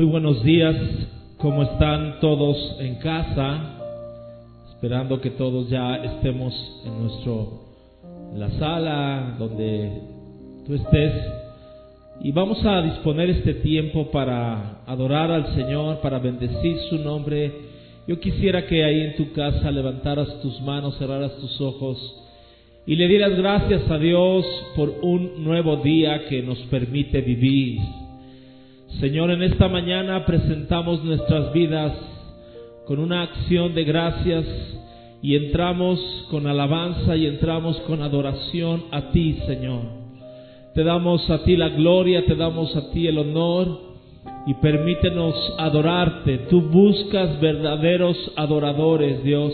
[0.00, 0.76] Muy buenos días,
[1.36, 3.76] ¿cómo están todos en casa?
[4.70, 6.54] Esperando que todos ya estemos
[6.86, 7.60] en nuestro
[8.34, 10.00] la sala donde
[10.66, 11.12] tú estés
[12.22, 17.52] y vamos a disponer este tiempo para adorar al Señor, para bendecir su nombre.
[18.08, 21.98] Yo quisiera que ahí en tu casa levantaras tus manos, cerraras tus ojos
[22.86, 27.80] y le dieras gracias a Dios por un nuevo día que nos permite vivir.
[28.98, 31.92] Señor, en esta mañana presentamos nuestras vidas
[32.86, 34.44] con una acción de gracias
[35.22, 35.98] y entramos
[36.30, 39.82] con alabanza y entramos con adoración a ti, Señor.
[40.74, 43.80] Te damos a ti la gloria, te damos a ti el honor
[44.46, 46.38] y permítenos adorarte.
[46.50, 49.52] Tú buscas verdaderos adoradores, Dios.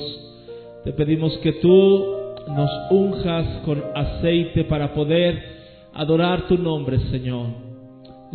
[0.83, 2.05] Te pedimos que tú
[2.49, 5.41] nos unjas con aceite para poder
[5.93, 7.66] adorar tu nombre, Señor.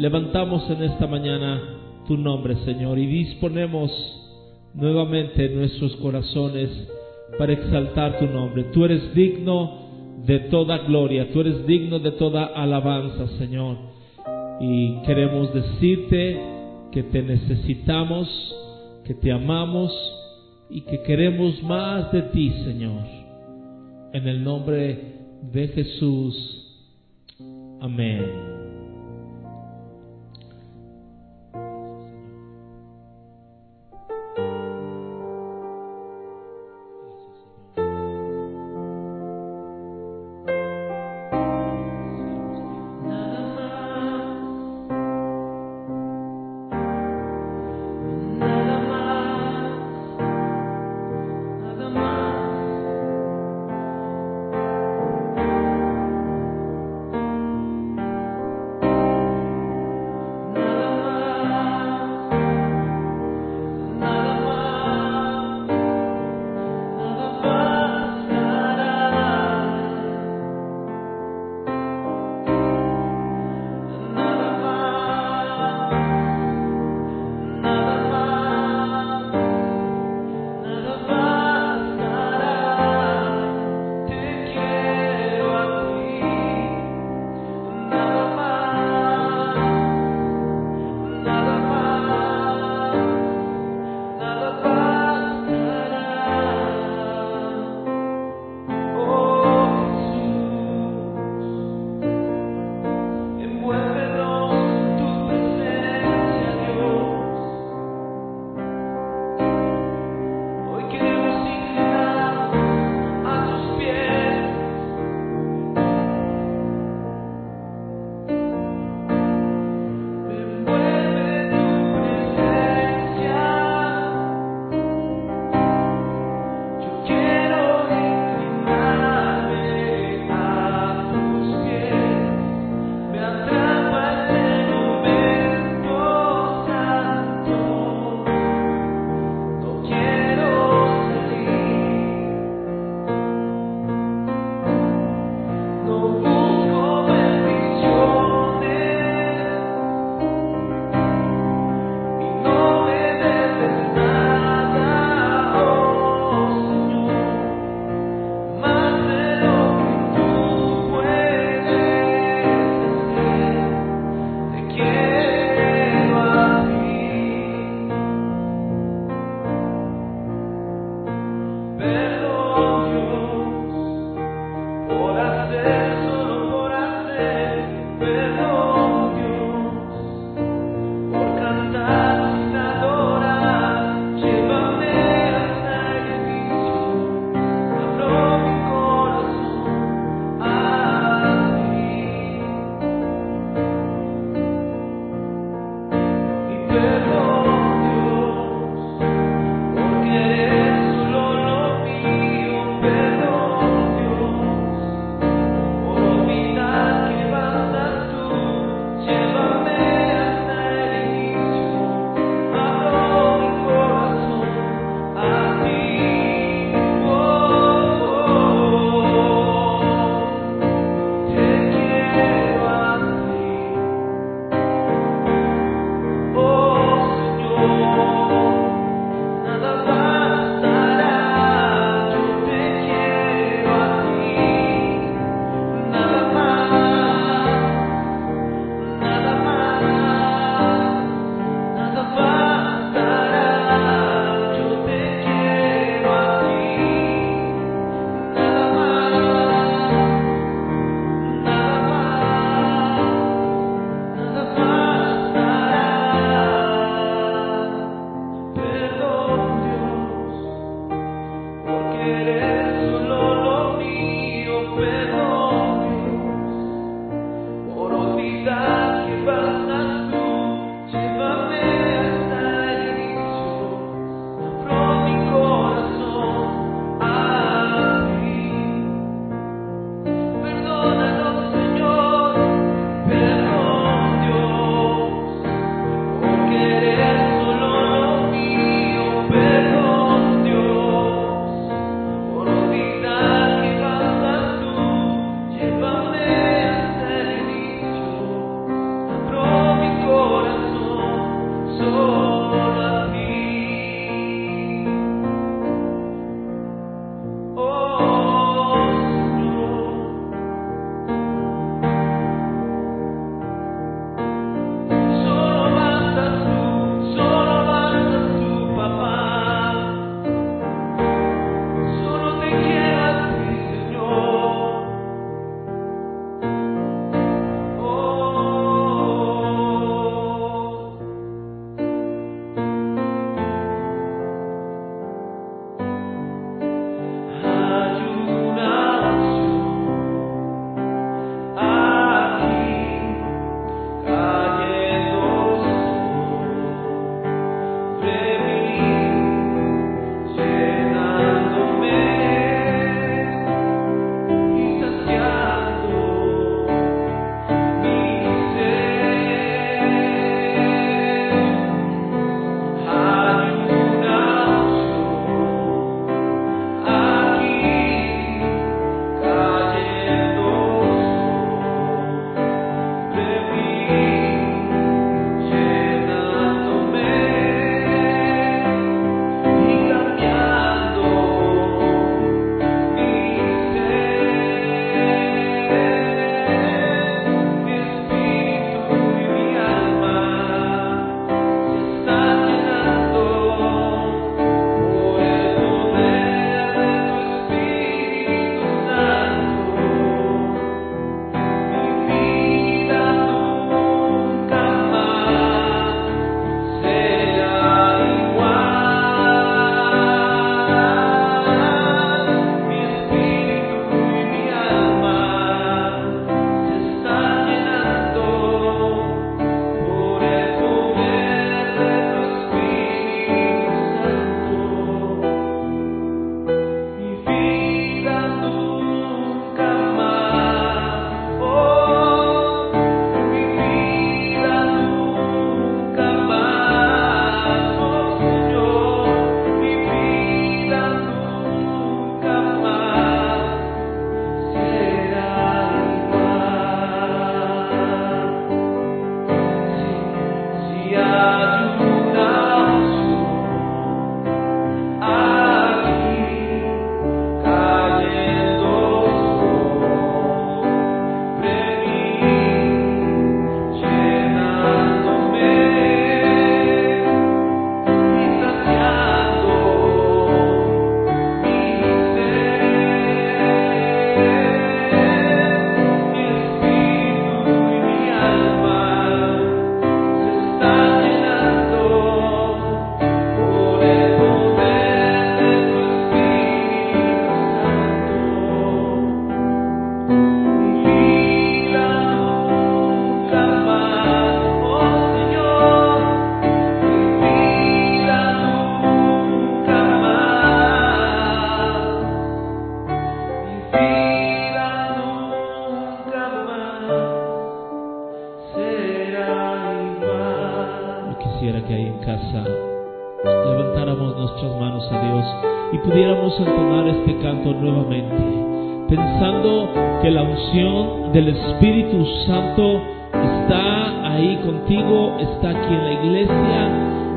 [0.02, 1.62] Levantamos en esta mañana
[2.08, 3.92] tu nombre, Señor, y disponemos
[4.74, 6.72] nuevamente nuestros corazones
[7.38, 8.64] para exaltar tu nombre.
[8.74, 13.78] Tú eres digno de toda gloria, tú eres digno de toda alabanza, Señor.
[14.60, 16.42] Y queremos decirte
[16.92, 18.28] que te necesitamos,
[19.06, 19.94] que te amamos
[20.72, 23.04] y que queremos más de ti, Señor.
[24.14, 25.00] En el nombre
[25.54, 26.58] de Jesús.
[27.80, 28.61] Amén.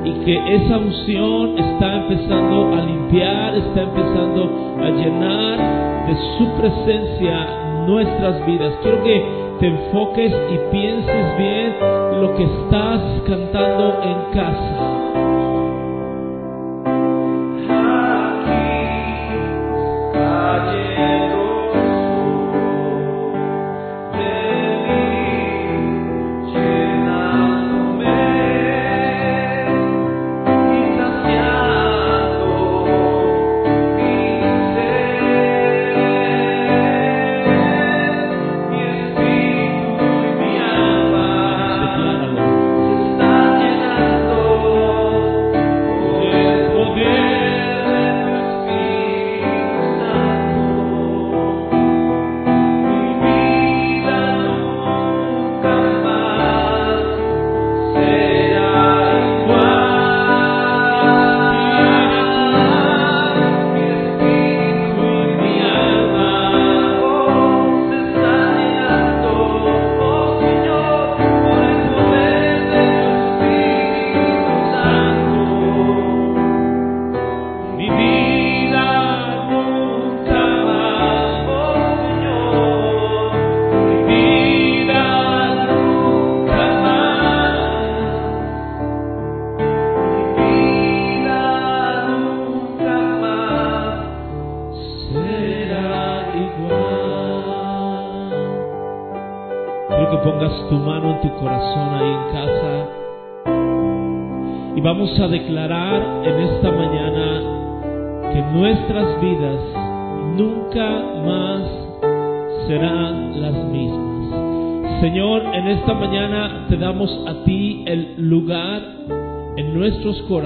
[0.04, 7.46] Y que esa unción está empezando a limpiar, está empezando a llenar de su presencia
[7.86, 8.74] nuestras vidas.
[8.82, 9.24] Quiero que
[9.60, 11.74] te enfoques y pienses bien
[12.20, 15.03] lo que estás cantando en casa.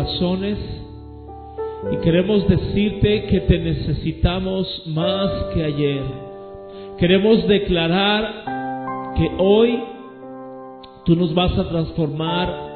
[0.08, 0.58] Corazones
[1.92, 6.02] y queremos decirte que te necesitamos más que ayer.
[6.98, 9.78] Queremos declarar que hoy
[11.04, 12.68] tú nos vas a transformar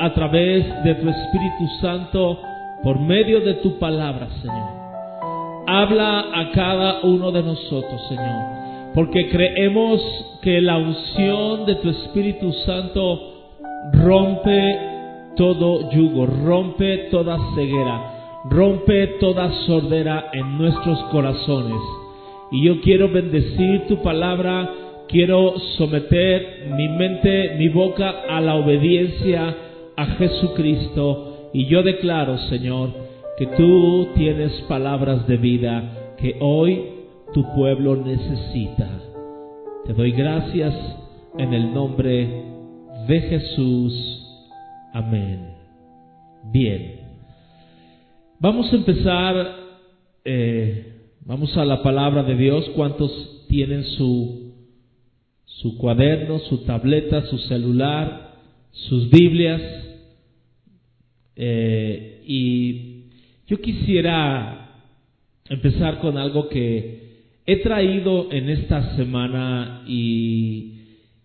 [0.00, 2.38] a través de tu Espíritu Santo
[2.82, 4.78] por medio de tu palabra, Señor.
[5.66, 10.00] Habla a cada uno de nosotros, Señor, porque creemos
[10.42, 13.20] que la unción de tu Espíritu Santo
[13.92, 14.87] rompe
[15.38, 21.80] todo yugo, rompe toda ceguera, rompe toda sordera en nuestros corazones.
[22.50, 24.68] Y yo quiero bendecir tu palabra,
[25.08, 29.56] quiero someter mi mente, mi boca a la obediencia
[29.96, 31.50] a Jesucristo.
[31.52, 32.90] Y yo declaro, Señor,
[33.38, 36.82] que tú tienes palabras de vida que hoy
[37.32, 38.88] tu pueblo necesita.
[39.86, 40.74] Te doy gracias
[41.38, 42.28] en el nombre
[43.06, 44.17] de Jesús.
[44.92, 45.54] Amén.
[46.52, 47.00] Bien.
[48.40, 49.56] Vamos a empezar,
[50.24, 50.92] eh,
[51.26, 52.68] vamos a la palabra de Dios.
[52.74, 54.54] ¿Cuántos tienen su,
[55.44, 58.34] su cuaderno, su tableta, su celular,
[58.70, 59.60] sus Biblias?
[61.36, 63.04] Eh, y
[63.46, 64.82] yo quisiera
[65.48, 67.08] empezar con algo que
[67.46, 70.74] he traído en esta semana y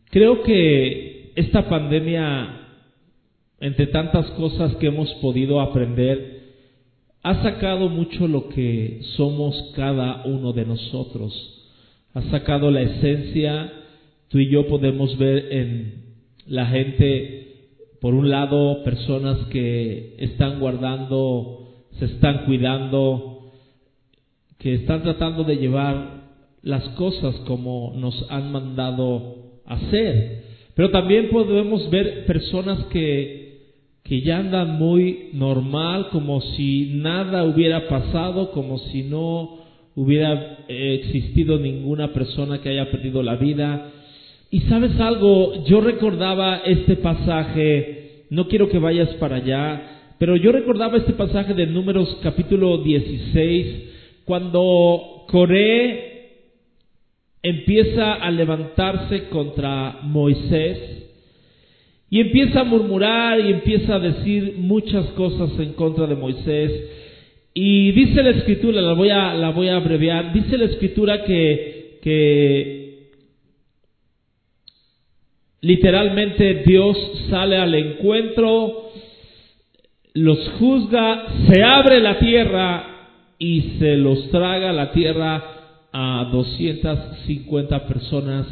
[0.10, 2.63] creo que esta pandemia
[3.64, 6.42] entre tantas cosas que hemos podido aprender,
[7.24, 11.34] ha sacado mucho lo que somos cada uno de nosotros.
[12.14, 13.72] Ha sacado la esencia,
[14.28, 16.04] tú y yo podemos ver en
[16.46, 17.70] la gente,
[18.02, 23.54] por un lado, personas que están guardando, se están cuidando,
[24.60, 26.24] que están tratando de llevar
[26.64, 30.44] las cosas como nos han mandado hacer.
[30.76, 33.43] Pero también podemos ver personas que
[34.04, 39.60] que ya andan muy normal, como si nada hubiera pasado, como si no
[39.96, 43.92] hubiera eh, existido ninguna persona que haya perdido la vida.
[44.52, 50.52] Y sabes algo, yo recordaba este pasaje, no quiero que vayas para allá, pero yo
[50.52, 53.68] recordaba este pasaje de Números capítulo 16,
[54.26, 56.12] cuando Coré
[57.42, 61.03] empieza a levantarse contra Moisés
[62.14, 66.72] y empieza a murmurar y empieza a decir muchas cosas en contra de Moisés.
[67.56, 73.10] Y dice la escritura, la voy a, la voy a abreviar, dice la escritura que,
[75.62, 76.96] literalmente Dios
[77.32, 78.92] sale al encuentro
[80.14, 83.08] los juzga, se abre la tierra
[83.40, 85.44] y se los traga la tierra
[85.92, 88.46] a 250 personas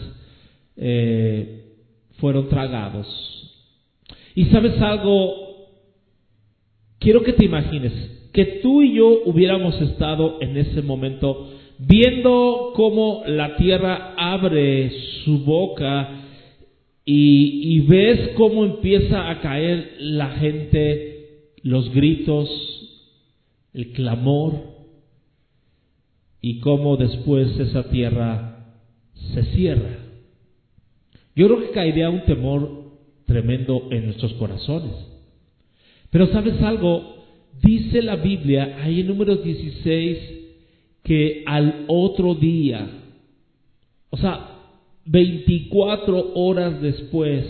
[0.78, 1.64] eh,
[2.18, 3.41] fueron tragados.
[4.36, 5.68] Y sabes algo,
[7.00, 7.94] quiero que te imagines
[8.34, 14.92] que tú y yo hubiéramos estado en ese momento viendo cómo la tierra abre
[15.24, 16.18] su boca
[17.04, 22.48] y, ves cómo empieza a caer la gente, los gritos,
[23.74, 24.54] el clamor,
[26.40, 28.76] y cómo después esa tierra
[29.34, 29.98] se cierra.
[31.36, 32.81] Yo creo que caería un temor
[33.26, 34.92] tremendo en nuestros corazones.
[36.10, 37.26] Pero sabes algo,
[37.62, 40.18] dice la Biblia ahí en números 16
[41.04, 42.88] que al otro día,
[44.10, 44.48] o sea,
[45.06, 47.46] 24 horas después,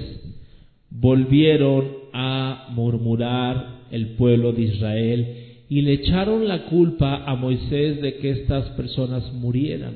[0.90, 5.38] volvieron a murmurar el pueblo de Israel
[5.70, 9.96] y le echaron la culpa a Moisés de que estas personas murieran.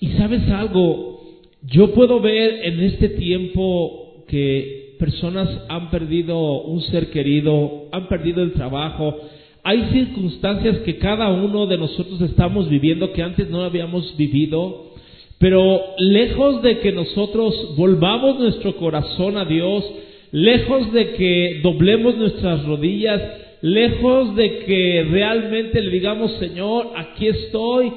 [0.00, 1.20] Y sabes algo,
[1.62, 8.42] yo puedo ver en este tiempo que personas han perdido un ser querido, han perdido
[8.42, 9.16] el trabajo,
[9.64, 14.92] hay circunstancias que cada uno de nosotros estamos viviendo que antes no habíamos vivido,
[15.38, 19.84] pero lejos de que nosotros volvamos nuestro corazón a Dios,
[20.32, 23.20] lejos de que doblemos nuestras rodillas,
[23.60, 27.92] lejos de que realmente le digamos, Señor, aquí estoy,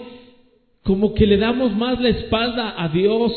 [0.83, 3.31] como que le damos más la espalda a Dios,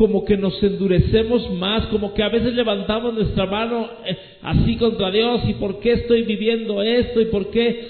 [0.00, 5.10] como que nos endurecemos más, como que a veces levantamos nuestra mano eh, así contra
[5.10, 7.20] Dios, ¿y por qué estoy viviendo esto?
[7.20, 7.84] ¿Y por qué?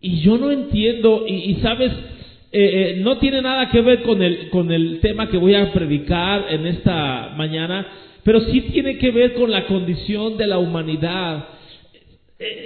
[0.00, 1.90] Y yo no entiendo, y, sabes,
[2.52, 5.72] eh, eh, no tiene nada que ver con el, con el tema que voy a
[5.72, 7.88] predicar en esta mañana,
[8.22, 11.44] pero sí tiene que ver con la condición de la humanidad.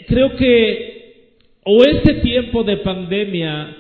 [0.07, 1.31] creo que
[1.65, 3.75] o este tiempo de pandemia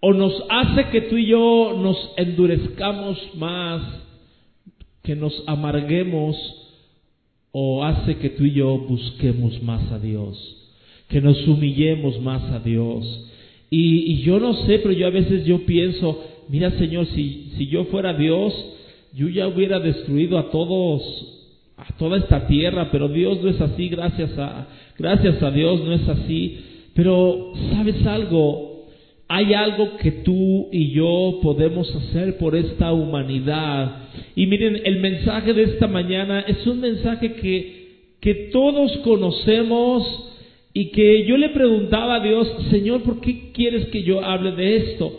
[0.00, 4.09] o nos hace que tú y yo nos endurezcamos más,
[5.02, 6.36] que nos amarguemos,
[7.52, 10.56] o hace que tú y yo busquemos más a Dios,
[11.08, 13.26] que nos humillemos más a Dios.
[13.70, 17.84] Y, yo no sé, pero yo a veces yo pienso, mira Señor, si, si yo
[17.86, 18.52] fuera Dios,
[19.14, 21.02] yo ya hubiera destruido a todos,
[21.76, 25.92] a toda esta tierra, pero Dios no es así, gracias a, gracias a Dios no
[25.92, 26.58] es así.
[26.94, 28.69] Pero, ¿sabes algo?
[29.32, 34.08] Hay algo que tú y yo podemos hacer por esta humanidad.
[34.34, 40.02] Y miren, el mensaje de esta mañana es un mensaje que, que todos conocemos
[40.74, 44.76] y que yo le preguntaba a Dios, Señor, ¿por qué quieres que yo hable de
[44.78, 45.12] esto?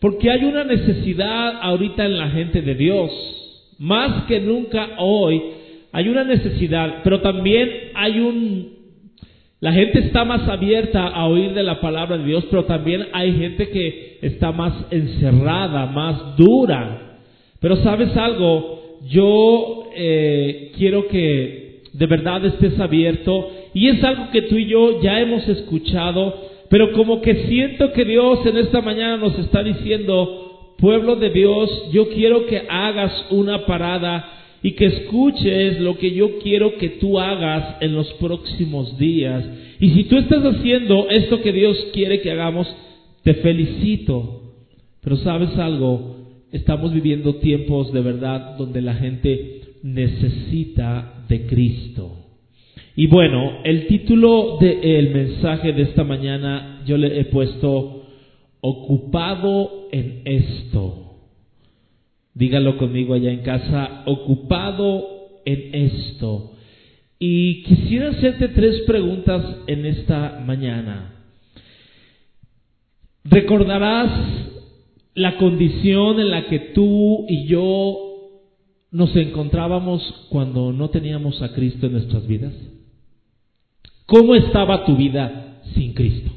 [0.00, 3.10] Porque hay una necesidad ahorita en la gente de Dios,
[3.78, 5.42] más que nunca hoy,
[5.92, 8.77] hay una necesidad, pero también hay un,
[9.60, 13.32] la gente está más abierta a oír de la palabra de Dios, pero también hay
[13.32, 17.18] gente que está más encerrada, más dura.
[17.60, 24.42] Pero sabes algo, yo eh, quiero que de verdad estés abierto y es algo que
[24.42, 26.34] tú y yo ya hemos escuchado,
[26.70, 31.90] pero como que siento que Dios en esta mañana nos está diciendo, pueblo de Dios,
[31.90, 34.24] yo quiero que hagas una parada
[34.62, 39.44] y que escuches lo que yo quiero que tú hagas en los próximos días.
[39.80, 42.66] Y si tú estás haciendo esto que Dios quiere que hagamos,
[43.22, 44.42] te felicito.
[45.00, 46.16] Pero sabes algo,
[46.50, 52.16] estamos viviendo tiempos de verdad donde la gente necesita de Cristo.
[52.96, 58.02] Y bueno, el título del mensaje de esta mañana yo le he puesto
[58.60, 61.07] ocupado en esto.
[62.38, 66.52] Dígalo conmigo allá en casa, ocupado en esto.
[67.18, 71.16] Y quisiera hacerte tres preguntas en esta mañana.
[73.24, 74.10] ¿Recordarás
[75.14, 77.96] la condición en la que tú y yo
[78.92, 82.54] nos encontrábamos cuando no teníamos a Cristo en nuestras vidas?
[84.06, 86.30] ¿Cómo estaba tu vida sin Cristo?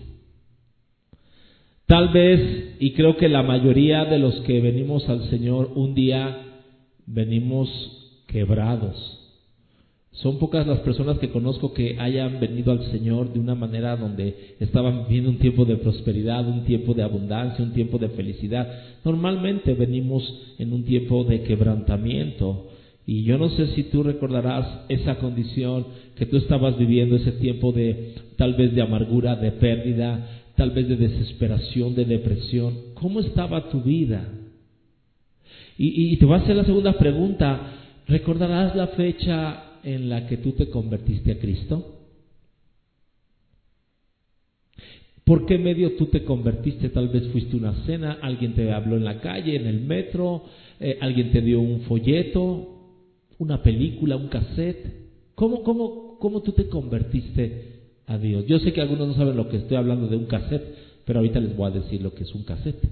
[1.86, 6.64] Tal vez, y creo que la mayoría de los que venimos al Señor un día
[7.06, 7.70] venimos
[8.26, 9.20] quebrados.
[10.14, 14.56] Son pocas las personas que conozco que hayan venido al Señor de una manera donde
[14.60, 18.68] estaban viviendo un tiempo de prosperidad, un tiempo de abundancia, un tiempo de felicidad.
[19.06, 20.24] Normalmente venimos
[20.58, 22.68] en un tiempo de quebrantamiento.
[23.06, 27.72] Y yo no sé si tú recordarás esa condición que tú estabas viviendo, ese tiempo
[27.74, 32.94] de tal vez de amargura, de pérdida, tal vez de desesperación, de depresión.
[32.94, 34.32] ¿Cómo estaba tu vida?
[35.76, 38.04] Y, te voy a hacer la segunda pregunta.
[38.08, 41.96] ¿Recordarás la fecha en la que tú te convertiste a Cristo?
[45.24, 46.90] ¿Por qué medio tú te convertiste?
[46.90, 50.44] Tal vez fuiste una cena, alguien te habló en la calle, en el metro,
[50.80, 53.00] eh, alguien te dio un folleto,
[53.40, 55.10] una película, un cassette.
[55.34, 58.46] ¿Cómo, cómo, ¿Cómo tú te convertiste a?
[58.46, 61.40] Yo sé que algunos no saben lo que estoy hablando de un cassette, pero ahorita
[61.40, 62.84] les voy a decir lo que es un cassette.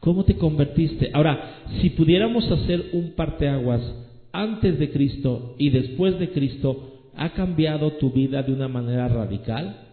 [0.00, 1.10] ¿Cómo te convertiste?
[1.12, 3.82] Ahora, si pudiéramos hacer un parteaguas
[4.32, 9.88] antes de Cristo y después de Cristo, ¿ha cambiado tu vida de una manera radical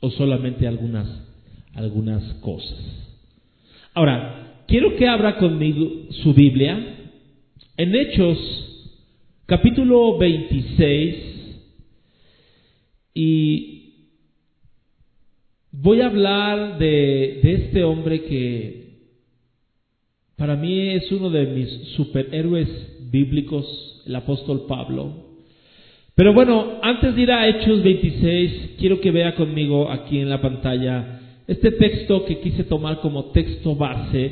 [0.00, 1.08] o solamente algunas,
[1.74, 2.78] algunas cosas?
[3.94, 7.10] Ahora, quiero que abra conmigo su Biblia
[7.76, 8.38] en Hechos
[9.46, 11.37] capítulo 26
[13.20, 13.94] y
[15.72, 18.90] voy a hablar de, este hombre que
[20.36, 22.68] para mí es uno de mis superhéroes
[23.10, 25.14] bíblicos, el apóstol Pablo.
[26.14, 30.40] Pero bueno, antes de ir a Hechos 26, quiero que vea conmigo aquí en la
[30.40, 34.30] pantalla este texto que quise tomar como texto base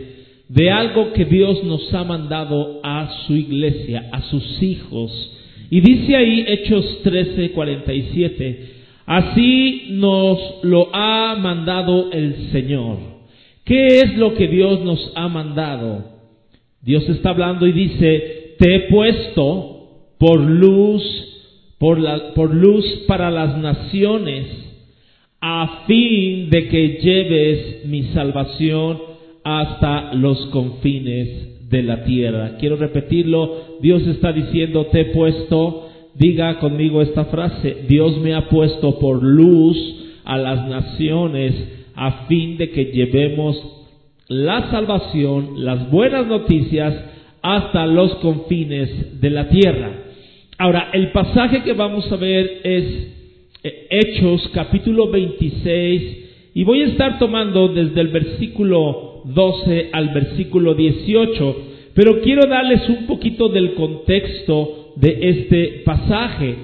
[0.49, 5.33] de algo que Dios nos ha mandado a su iglesia, a sus hijos.
[5.71, 8.76] Y dice ahí Hechos 13, 47,
[9.07, 13.17] así nos lo ha mandado el Señor
[13.67, 16.05] ¿Qué es lo que Dios nos ha mandado?
[16.83, 21.03] Dios está hablando y dice, te he puesto por luz,
[21.79, 24.47] por, la, por luz para las naciones,
[25.41, 29.03] a fin de que lleves mi salvación
[29.43, 32.59] hasta los confines de la tierra.
[32.61, 35.86] Quiero repetirlo, Dios está diciendo, te he puesto,
[36.19, 39.77] diga conmigo esta frase, Dios me ha puesto por luz
[40.25, 41.55] a las naciones,
[41.95, 43.57] a fin de que llevemos
[44.29, 46.95] la salvación, las buenas noticias,
[47.43, 49.93] hasta los confines de la tierra.
[50.59, 52.85] Ahora, el pasaje que vamos a ver es
[53.63, 56.25] eh, Hechos capítulo 26
[56.55, 61.57] y voy a estar tomando desde el versículo 12 al versículo 18,
[61.95, 66.57] pero quiero darles un poquito del contexto de este pasaje.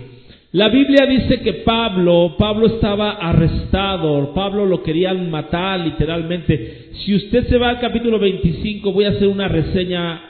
[0.53, 6.91] La Biblia dice que Pablo, Pablo estaba arrestado, Pablo lo querían matar literalmente.
[7.05, 10.21] Si usted se va al capítulo 25, voy a hacer una reseña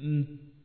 [0.00, 0.20] mm,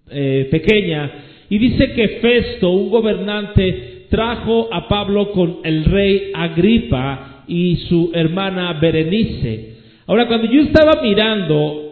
[0.10, 1.12] eh, pequeña,
[1.49, 8.12] y dice que Festo, un gobernante, trajo a Pablo con el rey Agripa y su
[8.13, 9.75] hermana Berenice.
[10.08, 11.84] Ahora, cuando yo estaba mirando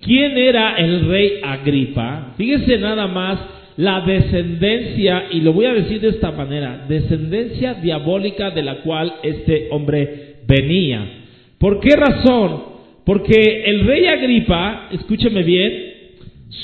[0.00, 3.38] quién era el rey Agripa, fíjese nada más
[3.76, 9.14] la descendencia, y lo voy a decir de esta manera, descendencia diabólica de la cual
[9.22, 11.24] este hombre venía.
[11.58, 12.64] ¿Por qué razón?
[13.04, 15.92] Porque el rey Agripa, escúcheme bien,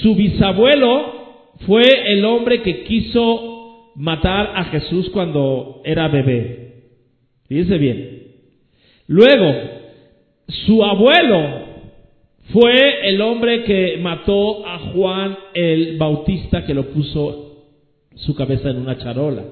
[0.03, 1.19] su bisabuelo
[1.67, 6.75] fue el hombre que quiso matar a Jesús cuando era bebé.
[7.49, 8.23] Fíjese bien.
[9.07, 9.55] Luego,
[10.47, 11.68] su abuelo
[12.53, 17.67] fue el hombre que mató a Juan el Bautista que lo puso
[18.15, 19.45] su cabeza en una charola.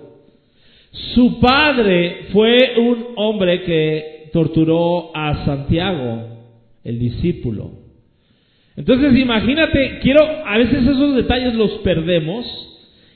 [1.14, 6.38] Su padre fue un hombre que torturó a Santiago,
[6.85, 7.70] el discípulo.
[8.76, 12.46] Entonces imagínate, quiero, a veces esos detalles los perdemos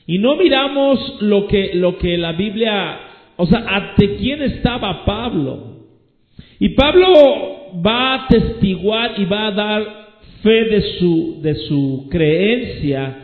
[0.05, 2.99] y no miramos lo que, lo que la Biblia,
[3.35, 5.87] o sea, ante quién estaba Pablo.
[6.59, 7.50] Y Pablo
[7.85, 10.01] va a testiguar y va a dar
[10.41, 13.17] fe de su, de su creencia.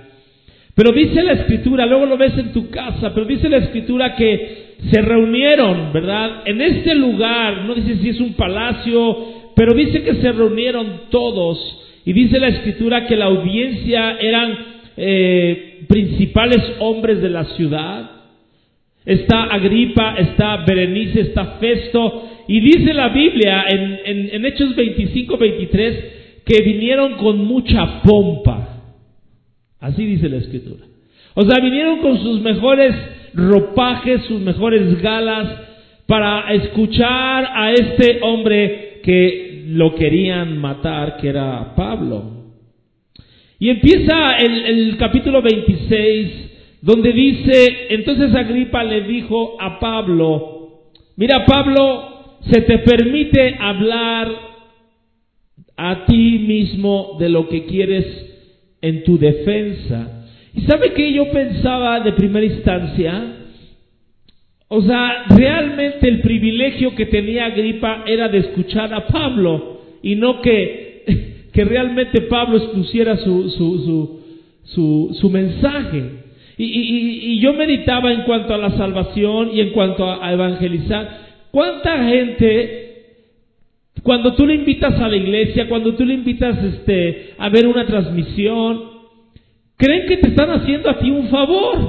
[0.75, 4.75] Pero dice la escritura, luego lo ves en tu casa, pero dice la escritura que
[4.91, 6.43] se reunieron, ¿verdad?
[6.45, 9.17] En este lugar, no dice si es un palacio,
[9.55, 11.83] pero dice que se reunieron todos.
[12.05, 14.57] Y dice la escritura que la audiencia eran
[14.95, 18.11] eh, principales hombres de la ciudad.
[19.03, 26.05] Está Agripa, está Berenice, está Festo, y dice la Biblia en, en, Hechos 25, 23
[26.45, 28.83] que vinieron con mucha pompa.
[29.79, 30.85] Así dice la escritura.
[31.35, 32.95] O sea, vinieron con sus mejores
[33.33, 35.61] ropajes, sus mejores galas,
[36.07, 42.37] para escuchar a este hombre que lo querían matar, que era Pablo.
[43.59, 46.47] Y empieza el, el capítulo 26,
[46.81, 52.16] donde dice, entonces Agripa le dijo a Pablo, mira Pablo,
[52.51, 54.31] se te permite hablar
[55.75, 58.05] a ti mismo de lo que quieres
[58.81, 60.25] en tu defensa.
[60.55, 63.37] ¿Y sabe que yo pensaba de primera instancia?
[64.69, 70.41] O sea, realmente el privilegio que tenía Agripa era de escuchar a Pablo y no
[70.41, 74.19] que, que realmente Pablo expusiera su, su, su,
[74.63, 76.03] su, su mensaje.
[76.57, 81.26] Y, y, y, yo meditaba en cuanto a la salvación y en cuanto a evangelizar.
[81.57, 82.87] ¿Cuánta gente
[84.03, 87.83] cuando tú le invitas a la iglesia, cuando tú le invitas este, a ver una
[87.83, 88.83] transmisión,
[89.75, 91.79] creen que te están haciendo a ti un favor.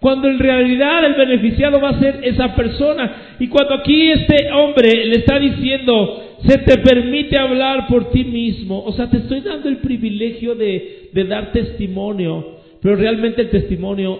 [0.00, 3.36] Cuando en realidad el beneficiado va a ser esa persona.
[3.38, 8.82] Y cuando aquí este hombre le está diciendo, se te permite hablar por ti mismo,
[8.82, 14.18] o sea, te estoy dando el privilegio de, de dar testimonio, pero realmente el testimonio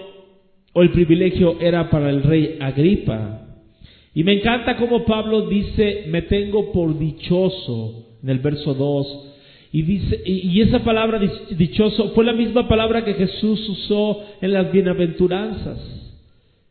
[0.74, 3.47] o el privilegio era para el rey Agripa.
[4.18, 9.28] Y me encanta como Pablo dice, me tengo por dichoso en el verso 2.
[9.70, 11.20] Y, dice, y esa palabra
[11.56, 15.78] dichoso fue la misma palabra que Jesús usó en las bienaventuranzas.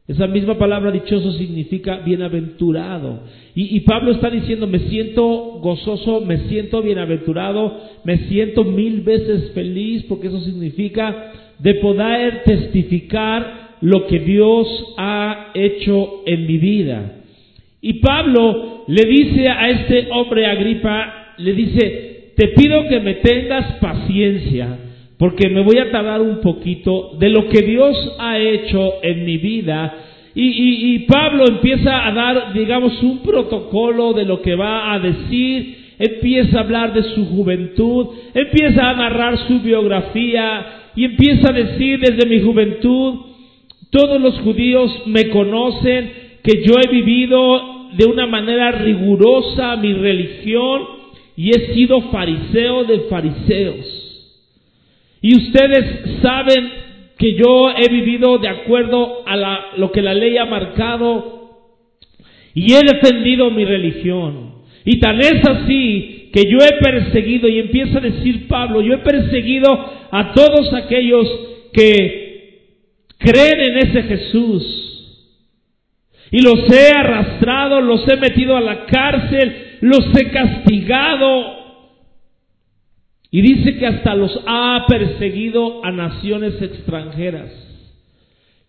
[0.10, 3.22] Esa misma palabra dichoso significa bienaventurado.
[3.56, 5.26] Y, y, Pablo está diciendo, me siento
[5.62, 13.78] gozoso, me siento bienaventurado, me siento mil veces feliz, porque eso significa de poder testificar
[13.80, 17.14] lo que Dios ha hecho en mi vida.
[17.88, 23.76] Y Pablo le dice a este hombre Agripa, le dice, te pido que me tengas
[23.80, 24.78] paciencia,
[25.17, 29.38] porque me voy a tardar un poquito de lo que Dios ha hecho en mi
[29.38, 30.00] vida.
[30.36, 35.93] Y, y, Pablo empieza a dar, digamos, un protocolo de lo que va a decir,
[35.97, 42.02] empieza a hablar de su juventud, empieza a narrar su biografía y empieza a decir
[42.02, 43.15] desde mi juventud,
[43.91, 50.84] todos los judíos me conocen, que yo he vivido de una manera rigurosa mi religión
[51.36, 53.97] y he sido fariseo de fariseos.
[55.21, 56.69] Y ustedes saben
[57.17, 61.38] que yo he vivido de acuerdo a lo que la ley ha marcado
[62.54, 64.54] y he defendido mi religión.
[64.86, 69.00] Y tan es así que yo he perseguido, y empieza a decir Pablo, yo he
[69.00, 69.67] perseguido
[70.12, 71.28] a todos aquellos
[71.73, 72.62] que
[73.17, 74.87] creen en ese Jesús
[76.32, 81.58] y los he arrastrado, los he metido a la cárcel, los he castigado.
[83.32, 87.52] Y dice que hasta los ha perseguido a naciones extranjeras.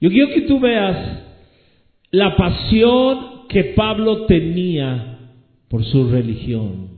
[0.01, 1.23] Yo quiero que tú veas
[2.11, 5.19] la pasión que Pablo tenía
[5.69, 6.89] por su religión.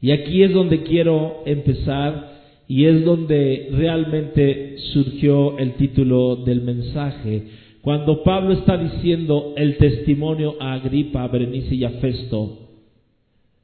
[0.00, 2.36] Y aquí es donde quiero empezar
[2.68, 7.44] y es donde realmente surgió el título del mensaje
[7.86, 12.70] cuando Pablo está diciendo el testimonio a Agripa, a Berenice y a Festo,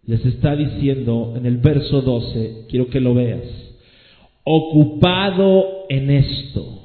[0.06, 3.42] les está diciendo en el verso 12, quiero que lo veas,
[4.44, 6.82] ocupado en esto.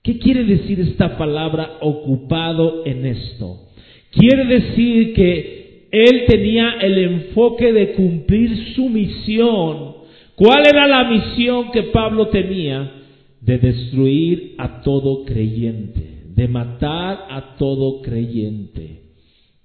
[0.00, 3.70] ¿Qué quiere decir esta palabra ocupado en esto?
[4.12, 9.94] Quiere decir que él tenía el enfoque de cumplir su misión.
[10.36, 12.92] ¿Cuál era la misión que Pablo tenía?
[13.40, 19.02] De destruir a todo creyente de matar a todo creyente.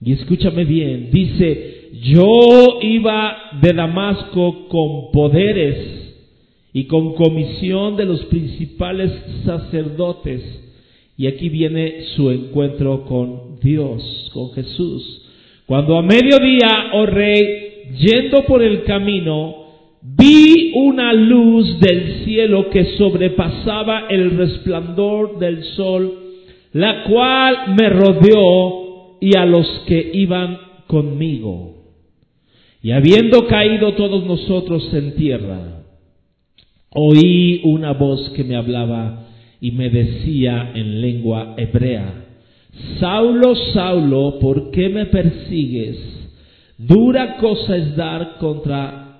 [0.01, 5.77] Y escúchame bien, dice, yo iba de Damasco con poderes
[6.73, 9.11] y con comisión de los principales
[9.45, 10.41] sacerdotes.
[11.15, 15.21] Y aquí viene su encuentro con Dios, con Jesús.
[15.67, 19.57] Cuando a mediodía, oh rey, yendo por el camino,
[20.01, 26.22] vi una luz del cielo que sobrepasaba el resplandor del sol
[26.73, 30.57] la cual me rodeó y a los que iban
[30.87, 31.75] conmigo.
[32.81, 35.83] Y habiendo caído todos nosotros en tierra,
[36.89, 39.27] oí una voz que me hablaba
[39.61, 42.25] y me decía en lengua hebrea,
[42.99, 45.97] Saulo, Saulo, ¿por qué me persigues?
[46.77, 49.19] Dura cosa es dar contra,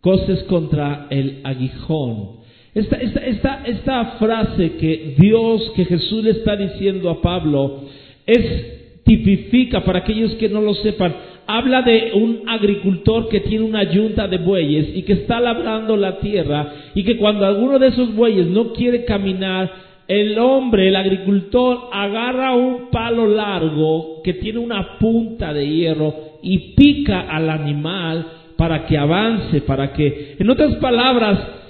[0.00, 2.41] cosas contra el aguijón
[2.74, 7.82] esta, esta, esta, frase que Dios, que Jesús le está diciendo a Pablo,
[8.26, 11.14] es tipifica para aquellos que no lo sepan,
[11.46, 16.18] habla de un agricultor que tiene una yunta de bueyes y que está labrando la
[16.20, 19.70] tierra y que cuando alguno de esos bueyes no quiere caminar,
[20.08, 26.74] el hombre, el agricultor, agarra un palo largo que tiene una punta de hierro y
[26.74, 31.61] pica al animal para que avance, para que, en otras palabras,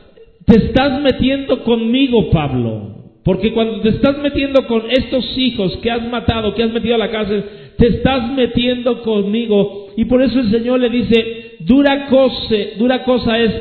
[0.47, 2.93] te estás metiendo conmigo, Pablo.
[3.25, 6.99] Porque cuando te estás metiendo con estos hijos que has matado, que has metido a
[6.99, 7.45] la cárcel,
[7.79, 9.89] te estás metiendo conmigo.
[9.97, 13.53] Y por eso el Señor le dice, dura cosa, dura cosa es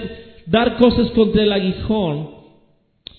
[0.47, 2.29] dar cosas contra el aguijón.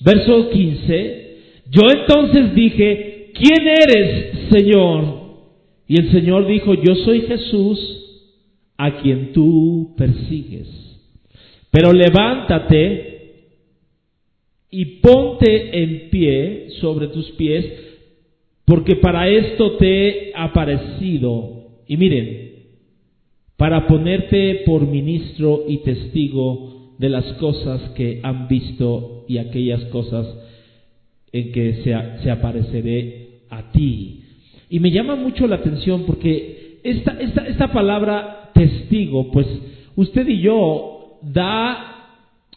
[0.01, 1.37] Verso 15.
[1.70, 5.22] Yo entonces dije, ¿quién eres, Señor?
[5.87, 7.79] Y el Señor dijo, yo soy Jesús
[8.79, 10.68] a quien tú persigues.
[11.70, 13.12] Pero levántate
[14.75, 17.65] y ponte en pie sobre tus pies,
[18.65, 21.67] porque para esto te he aparecido.
[21.87, 22.53] Y miren,
[23.59, 30.27] para ponerte por ministro y testigo de las cosas que han visto y aquellas cosas
[31.33, 34.23] en que se, se apareceré a ti.
[34.71, 39.47] Y me llama mucho la atención porque esta, esta, esta palabra testigo, pues
[39.97, 42.09] usted y yo da,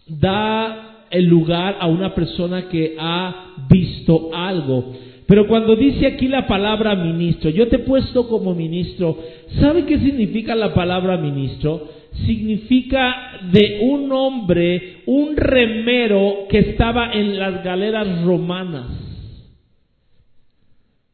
[0.08, 4.93] da el lugar a una persona que ha visto algo.
[5.27, 9.17] Pero cuando dice aquí la palabra ministro, yo te he puesto como ministro,
[9.59, 11.89] ¿sabe qué significa la palabra ministro?
[12.25, 18.87] Significa de un hombre, un remero que estaba en las galeras romanas.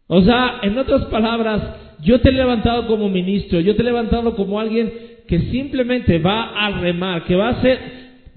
[0.07, 1.61] O sea, en otras palabras,
[2.01, 4.91] yo te he levantado como ministro, yo te he levantado como alguien
[5.25, 7.79] que simplemente va a remar, que va a ser,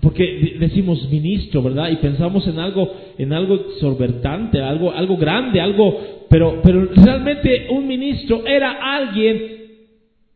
[0.05, 1.89] porque decimos ministro, ¿verdad?
[1.91, 7.89] Y pensamos en algo, en algo exorbitante, algo, algo grande, algo, pero, pero realmente un
[7.89, 9.39] ministro era alguien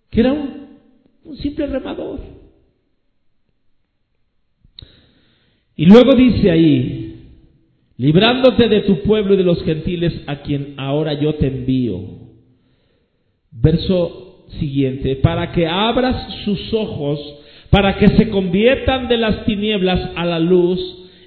[0.08, 0.68] que era un,
[1.22, 2.20] un simple remador.
[5.76, 7.26] Y luego dice ahí,
[7.98, 12.00] librándote de tu pueblo y de los gentiles a quien ahora yo te envío.
[13.50, 17.37] Verso siguiente, para que abras sus ojos,
[17.70, 20.80] para que se conviertan de las tinieblas a la luz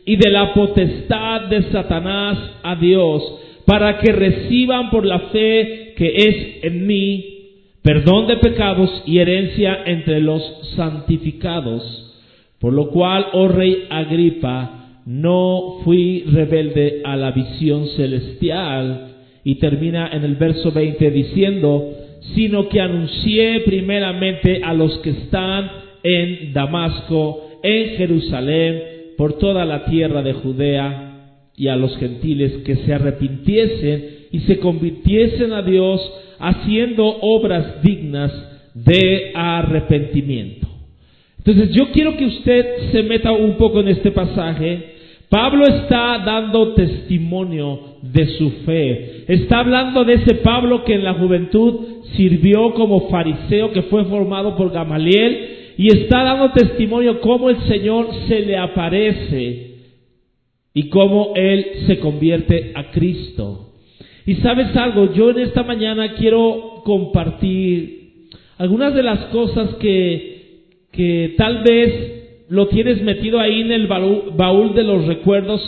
[0.05, 3.21] y de la potestad de Satanás a Dios,
[3.65, 7.31] para que reciban por la fe que es en mí
[7.83, 10.41] perdón de pecados y herencia entre los
[10.75, 12.07] santificados.
[12.59, 19.07] Por lo cual, oh rey Agripa, no fui rebelde a la visión celestial.
[19.43, 21.89] Y termina en el verso 20 diciendo,
[22.35, 25.71] sino que anuncié primeramente a los que están
[26.03, 28.81] en Damasco, en Jerusalén,
[29.17, 31.11] por toda la tierra de Judea,
[31.55, 36.01] y a los gentiles que se arrepintiesen y se convirtiesen a Dios,
[36.39, 38.31] haciendo obras dignas
[38.73, 40.67] de arrepentimiento.
[41.37, 44.91] Entonces yo quiero que usted se meta un poco en este pasaje.
[45.29, 49.25] Pablo está dando testimonio de su fe.
[49.27, 51.79] Está hablando de ese Pablo que en la juventud
[52.15, 58.09] sirvió como fariseo, que fue formado por Gamaliel, y está dando testimonio cómo el Señor
[58.27, 59.77] se le aparece
[60.75, 63.71] y cómo Él se convierte a Cristo.
[64.27, 68.27] Y sabes algo, yo en esta mañana quiero compartir
[68.59, 74.33] algunas de las cosas que, que tal vez lo tienes metido ahí en el baúl,
[74.37, 75.61] baúl de los recuerdos,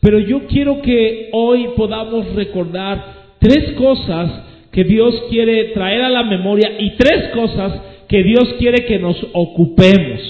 [0.00, 6.22] pero yo quiero que hoy podamos recordar tres cosas que Dios quiere traer a la
[6.22, 10.20] memoria y tres cosas que Dios quiere que nos ocupemos.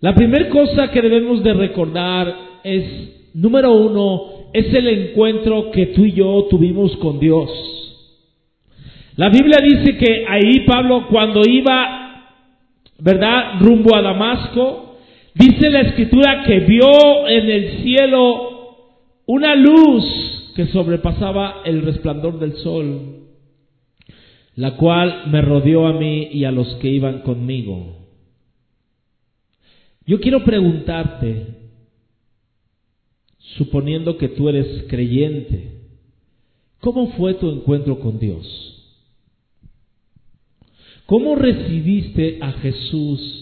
[0.00, 6.04] La primera cosa que debemos de recordar es, número uno, es el encuentro que tú
[6.04, 7.50] y yo tuvimos con Dios.
[9.16, 12.28] La Biblia dice que ahí Pablo cuando iba,
[12.98, 14.96] ¿verdad?, rumbo a Damasco,
[15.34, 18.50] dice la escritura que vio en el cielo
[19.26, 23.23] una luz que sobrepasaba el resplandor del sol,
[24.56, 28.06] la cual me rodeó a mí y a los que iban conmigo.
[30.06, 31.46] Yo quiero preguntarte,
[33.56, 35.80] suponiendo que tú eres creyente,
[36.80, 38.46] ¿cómo fue tu encuentro con Dios?
[41.06, 43.40] ¿Cómo recibiste a Jesús?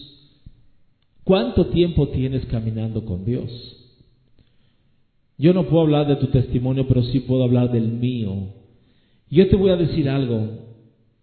[1.25, 3.51] ¿Cuánto tiempo tienes caminando con Dios?
[5.39, 8.49] Yo no puedo hablar de tu testimonio, pero sí puedo hablar del mío.
[9.31, 10.62] Yo te voy a decir algo.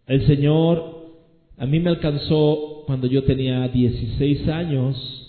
[0.10, 1.00] El Señor
[1.58, 5.20] a mí me alcanzó cuando yo tenía 16 años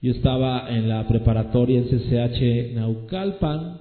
[0.00, 3.80] yo estaba en la preparatoria en CCH Naucalpan,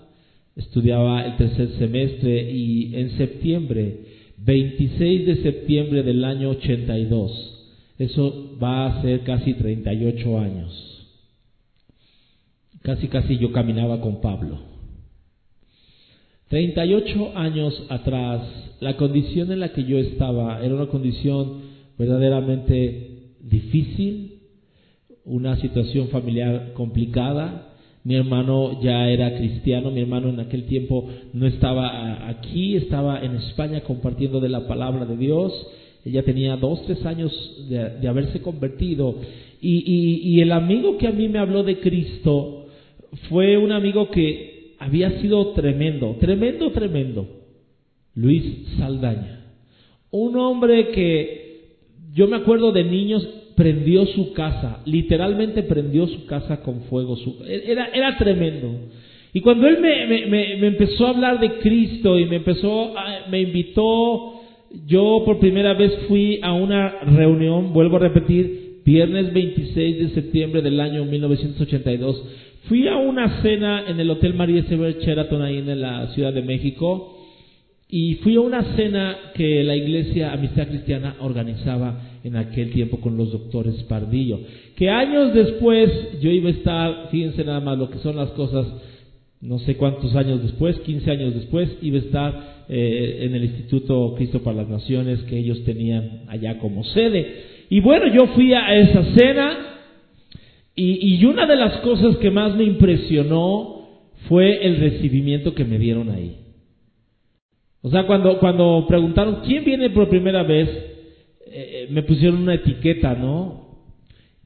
[0.56, 4.00] estudiaba el tercer semestre y en septiembre,
[4.38, 7.54] 26 de septiembre del año 82,
[8.00, 11.08] eso va a ser casi 38 años.
[12.82, 14.77] Casi, casi yo caminaba con Pablo.
[16.50, 18.42] 38 años atrás,
[18.80, 21.62] la condición en la que yo estaba era una condición
[21.98, 24.40] verdaderamente difícil,
[25.26, 27.74] una situación familiar complicada.
[28.06, 33.36] Mi hermano ya era cristiano, mi hermano en aquel tiempo no estaba aquí, estaba en
[33.36, 35.52] España compartiendo de la palabra de Dios.
[36.06, 37.34] Ella tenía dos, tres años
[37.68, 39.16] de, haberse convertido.
[39.60, 42.68] Y, y el amigo que a mí me habló de Cristo
[43.28, 44.57] fue un amigo que
[44.88, 47.28] había sido tremendo, tremendo, tremendo.
[48.16, 48.44] Luis
[48.78, 49.42] Saldaña.
[50.10, 51.48] Un hombre que
[52.14, 57.18] yo me acuerdo de niños prendió su casa, literalmente prendió su casa con fuego.
[57.48, 58.72] era, era tremendo.
[59.34, 62.94] Y cuando él me, me, empezó a hablar de Cristo y me empezó,
[63.30, 64.42] me invitó,
[64.88, 70.62] yo por primera vez fui a una reunión, vuelvo a repetir, viernes 26 de septiembre
[70.62, 72.24] del año 1982.
[72.68, 76.42] Fui a una cena en el Hotel María Sever Sheraton ahí en la Ciudad de
[76.42, 77.18] México
[77.90, 83.16] y fui a una cena que la iglesia Amistad Cristiana organizaba en aquel tiempo con
[83.16, 84.42] los doctores Pardillo.
[84.76, 88.68] Que años después yo iba a estar, fíjense nada más lo que son las cosas,
[89.40, 94.14] no sé cuántos años después, 15 años después, iba a estar eh, en el Instituto
[94.18, 97.46] Cristo para las Naciones que ellos tenían allá como sede.
[97.70, 99.77] Y bueno, yo fui a esa cena
[100.78, 103.90] y, y una de las cosas que más me impresionó
[104.30, 106.38] fue el recibimiento que me dieron ahí.
[107.82, 110.70] O sea, cuando, cuando preguntaron quién viene por primera vez,
[111.46, 113.66] eh, me pusieron una etiqueta, ¿no?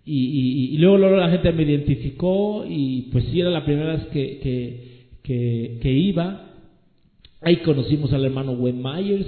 [0.04, 4.40] Y, luego, luego, la gente me identificó y pues sí era la primera vez que,
[5.24, 6.50] que, iba.
[7.40, 9.28] Ahí conocimos al hermano Wayne Myers,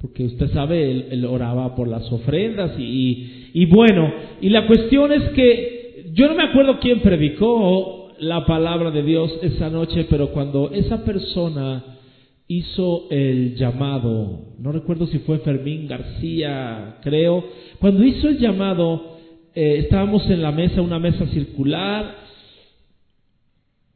[0.00, 5.71] porque usted sabe, él, oraba por las ofrendas y, bueno, y la cuestión es que
[6.12, 11.04] yo no me acuerdo quién predicó la palabra de Dios esa noche, pero cuando esa
[11.04, 11.84] persona
[12.48, 17.44] hizo el llamado, no recuerdo si fue Fermín García, creo,
[17.80, 19.16] cuando hizo el llamado,
[19.54, 22.22] eh, estábamos en la mesa, una mesa circular,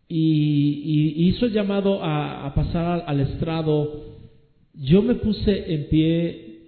[0.09, 4.05] y, hizo el llamado a, pasar al, estrado,
[4.73, 6.61] yo me puse en pie,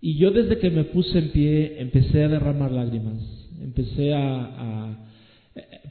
[0.00, 4.96] y yo desde que me puse en pie empecé a derramar lágrimas, empecé a,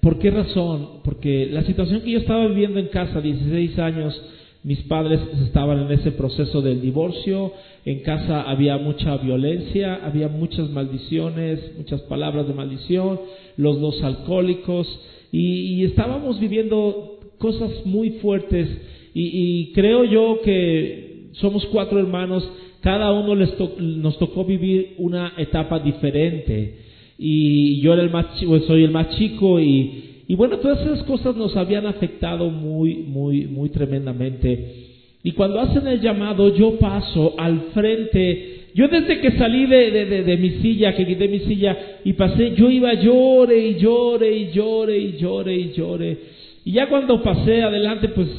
[0.02, 1.02] ¿Por qué razón?
[1.04, 4.22] Porque la situación que yo estaba viviendo en casa, 16 años,
[4.64, 7.54] mis padres estaban en ese proceso del divorcio,
[7.86, 13.20] en casa había mucha violencia, había muchas maldiciones, muchas palabras de maldición,
[13.58, 14.88] los dos alcohólicos,
[15.32, 18.70] y, estábamos viviendo cosas muy fuertes,
[19.14, 22.48] y, creo yo que somos cuatro hermanos,
[22.82, 26.83] cada uno les nos tocó vivir una etapa diferente,
[27.18, 28.28] y yo era el más,
[28.68, 33.46] soy el más chico y y bueno, todas esas cosas nos habían afectado muy, muy,
[33.46, 34.84] muy tremendamente.
[35.22, 38.70] Y cuando hacen el llamado, yo paso al frente.
[38.74, 42.70] Yo desde que salí de, de, mi silla, que quité mi silla y pasé, yo
[42.70, 46.18] iba llore y llore y llore y llore y llore.
[46.66, 48.30] Y ya cuando pasé adelante, pues,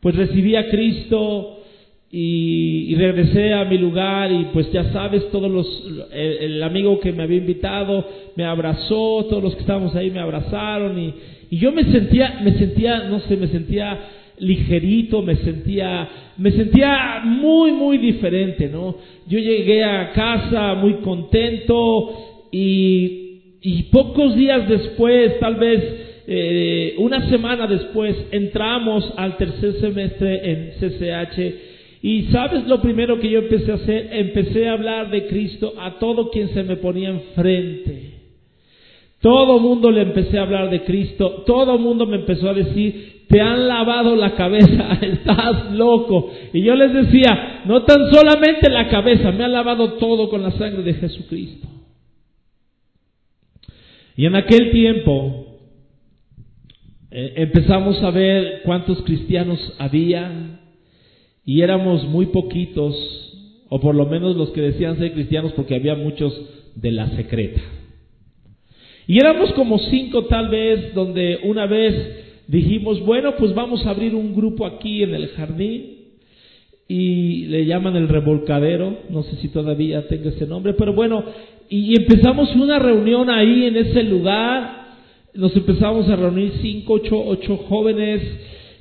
[0.00, 1.53] pues recibí a Cristo
[2.16, 5.66] y, regresé a mi lugar y pues ya sabes, todos los,
[6.12, 8.06] el, amigo que me había invitado
[8.36, 11.14] me abrazó, todos los que estábamos ahí me abrazaron y,
[11.50, 13.98] yo me sentía, me sentía, no sé, me sentía
[14.38, 16.08] ligerito, me sentía,
[16.38, 18.96] me sentía muy, muy diferente, ¿no?
[19.28, 25.82] Yo llegué a casa muy contento y, y pocos días después, tal vez
[26.26, 31.73] eh, una semana después, entramos al tercer semestre en CCH
[32.06, 35.98] y sabes lo primero que yo empecé a hacer, empecé a hablar de Cristo a
[35.98, 38.10] todo quien se me ponía enfrente.
[39.22, 43.40] Todo mundo le empecé a hablar de Cristo, todo mundo me empezó a decir, te
[43.40, 46.30] han lavado la cabeza, estás loco.
[46.52, 50.50] Y yo les decía, no tan solamente la cabeza, me han lavado todo con la
[50.50, 51.68] sangre de Jesucristo.
[54.14, 55.56] Y en aquel tiempo
[57.10, 60.60] eh, empezamos a ver cuántos cristianos había,
[61.44, 62.94] y éramos muy poquitos,
[63.68, 66.32] o por lo menos los que decían ser cristianos, porque había muchos
[66.74, 67.60] de la secreta.
[69.06, 71.94] Y éramos como cinco tal vez, donde una vez
[72.48, 75.94] dijimos, bueno, pues vamos a abrir un grupo aquí en el jardín,
[76.86, 81.24] y le llaman el revolcadero, no sé si todavía tenga ese nombre, pero bueno,
[81.68, 84.84] y empezamos una reunión ahí en ese lugar,
[85.34, 88.22] nos empezamos a reunir cinco, ocho, ocho jóvenes,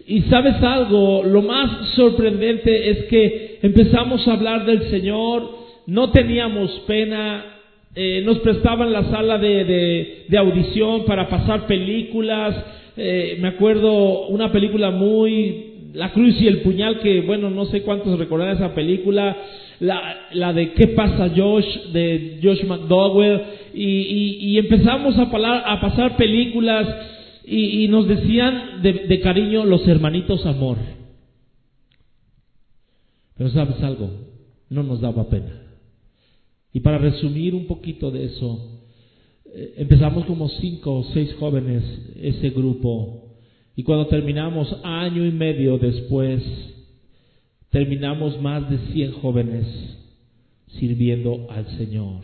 [0.06, 5.50] y sabes algo, lo más sorprendente es que empezamos a hablar del Señor,
[5.88, 7.46] no teníamos pena,
[7.96, 12.54] eh, nos prestaban la sala de, de, audición para pasar películas,
[12.98, 17.84] eh, me acuerdo una película muy, La Cruz y el Puñal, que bueno, no sé
[17.84, 19.38] cuántos recordarán esa película,
[19.80, 21.92] la, la de ¿Qué pasa Josh?
[21.94, 23.42] de Josh McDowell,
[23.74, 25.24] y, y, y empezamos a,
[25.72, 26.88] a pasar películas
[27.46, 30.78] y, nos decían de, cariño los hermanitos amor.
[33.36, 34.10] Pero sabes algo,
[34.70, 35.62] no nos daba pena.
[36.72, 38.82] Y para resumir un poquito de eso,
[39.46, 41.84] eh, empezamos como cinco o seis jóvenes
[42.16, 43.24] ese grupo
[43.76, 46.44] y cuando terminamos año y medio después,
[47.70, 49.66] terminamos más de cien jóvenes
[50.80, 52.22] sirviendo al Señor.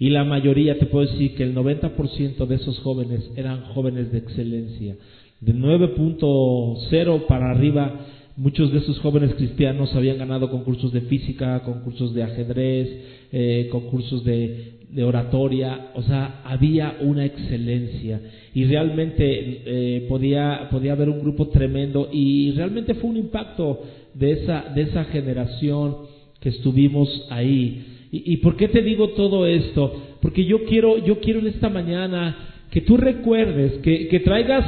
[0.00, 4.18] Y la mayoría, te puedo decir que el 90% de esos jóvenes eran jóvenes de
[4.18, 4.96] excelencia.
[5.40, 12.14] de 9.0 para arriba, muchos de esos jóvenes cristianos habían ganado concursos de física, concursos
[12.14, 12.88] de ajedrez,
[13.30, 18.22] eh, concursos de, de, oratoria, o sea, había una excelencia
[18.54, 19.22] y realmente
[19.66, 23.82] eh, podía, podía haber un grupo tremendo y realmente fue un impacto
[24.14, 25.96] de esa, de esa generación
[26.40, 27.98] que estuvimos ahí.
[28.12, 30.16] ¿Y, por qué te digo todo esto?
[30.20, 32.36] Porque yo quiero, yo quiero en esta mañana
[32.70, 34.64] que tú recuerdes, que, traigas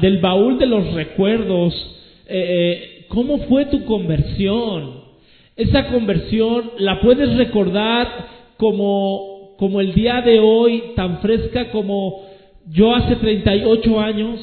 [0.00, 1.74] del baúl de los recuerdos
[2.26, 5.04] eh, cómo fue tu conversión.
[5.54, 8.08] Esa conversión la puedes recordar
[8.56, 12.26] como, como el día de hoy, tan fresca como
[12.68, 14.40] yo hace 38 años.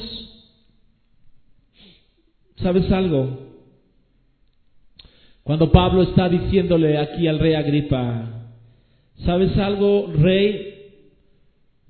[2.56, 3.43] ¿Sabes algo?
[5.44, 8.48] Cuando Pablo está diciéndole aquí al rey Agripa,
[9.26, 10.74] ¿sabes algo, rey?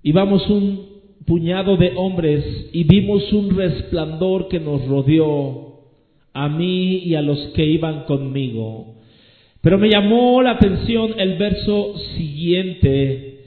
[0.02, 0.94] Íbamos un
[1.24, 5.84] puñado de hombres y vimos un resplandor que nos rodeó
[6.32, 8.96] a mí y a los que iban conmigo.
[9.60, 13.38] Pero me llamó la atención el verso siguiente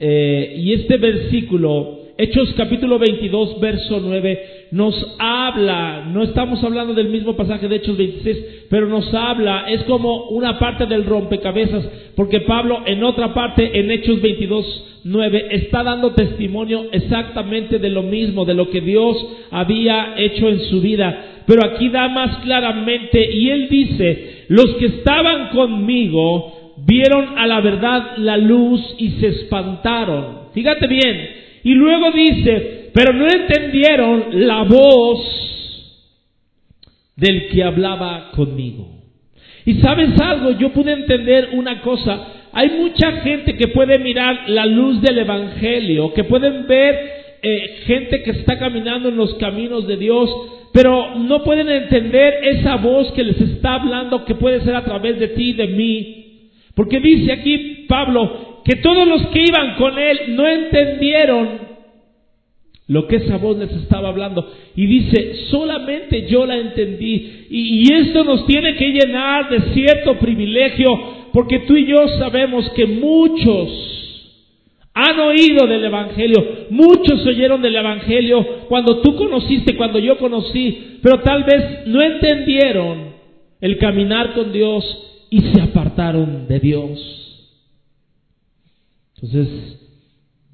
[0.00, 7.08] eh, y este versículo Hechos capítulo 22, verso 9, nos habla, no estamos hablando del
[7.08, 12.40] mismo pasaje de Hechos 26, pero nos habla, es como una parte del rompecabezas, porque
[12.40, 18.44] Pablo en otra parte, en Hechos 22, 9, está dando testimonio exactamente de lo mismo,
[18.44, 19.16] de lo que Dios
[19.50, 21.44] había hecho en su vida.
[21.46, 27.60] Pero aquí da más claramente, y él dice, los que estaban conmigo vieron a la
[27.62, 30.42] verdad la luz y se espantaron.
[30.52, 35.42] Fíjate bien, y luego dice, pero no entendieron la voz
[37.16, 38.88] del que hablaba conmigo.
[39.64, 42.48] Y sabes algo, yo pude entender una cosa.
[42.52, 48.22] Hay mucha gente que puede mirar la luz del Evangelio, que pueden ver eh, gente
[48.22, 50.30] que está caminando en los caminos de Dios,
[50.72, 55.18] pero no pueden entender esa voz que les está hablando, que puede ser a través
[55.18, 56.18] de ti y de mí.
[56.74, 61.72] Porque dice aquí Pablo, que todos los que iban con él no entendieron
[62.88, 64.46] lo que esa voz les estaba hablando.
[64.76, 67.46] Y dice, solamente yo la entendí.
[67.50, 72.86] Y, esto nos tiene que llenar de cierto privilegio, porque tú y yo sabemos que
[72.86, 73.88] muchos
[74.94, 81.20] han oído del Evangelio, muchos oyeron del Evangelio cuando tú conociste, cuando yo conocí, pero
[81.20, 83.12] tal vez no entendieron
[83.60, 84.84] el caminar con Dios
[85.30, 87.21] y se apartaron de Dios.
[89.22, 89.78] Entonces,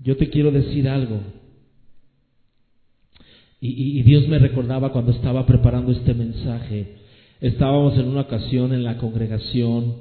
[0.03, 1.21] yo te quiero decir algo.
[3.61, 6.97] Y, Dios me recordaba cuando estaba preparando este mensaje.
[7.41, 9.97] Estábamos en una ocasión en la congregación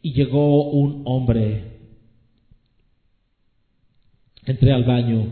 [0.00, 1.64] y llegó un hombre.
[4.46, 5.26] Entré al baño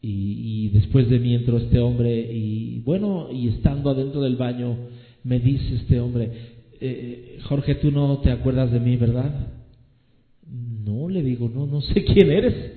[0.00, 4.76] y, después de mí entró este hombre y bueno, y estando adentro del baño
[5.22, 6.32] me dice este hombre,
[6.80, 9.55] eh, Jorge, tú no te acuerdas de mí, ¿verdad?
[11.16, 12.72] Le digo, no, no sé quién eres.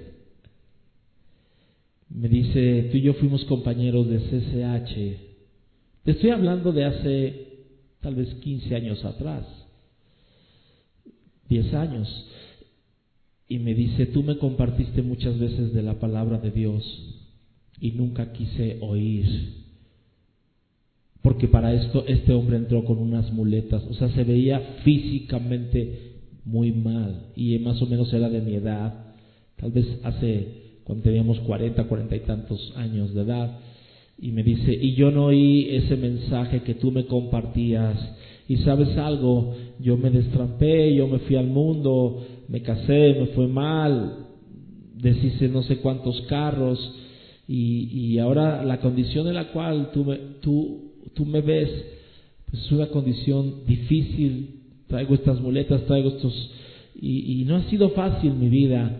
[2.09, 5.19] Me dice, tú y yo fuimos compañeros de CCH.
[6.05, 7.47] Te estoy hablando de hace
[7.99, 9.45] tal vez 15 años atrás,
[11.49, 12.27] 10 años.
[13.49, 16.83] Y me dice, tú me compartiste muchas veces de la palabra de Dios
[17.81, 19.65] y nunca quise oír.
[21.21, 26.08] Porque para esto este hombre entró con unas muletas, o sea, se veía físicamente
[26.49, 29.13] muy mal y más o menos era de mi edad,
[29.55, 33.59] tal vez hace cuando teníamos 40, 40 y tantos años de edad.
[34.17, 37.95] Y me dice, y yo no oí ese mensaje que tú me compartías.
[38.47, 43.47] Y sabes algo, yo me destrampé, yo me fui al mundo, me casé, me fue
[43.47, 44.25] mal,
[44.95, 46.79] deshice no sé cuántos carros.
[47.47, 51.69] Y, y ahora la condición en la cual tú me, tú, tú me ves,
[52.49, 54.58] pues es una condición difícil,
[54.89, 56.51] traigo estas muletas, traigo estos...
[57.01, 58.99] Y, no ha sido fácil mi vida,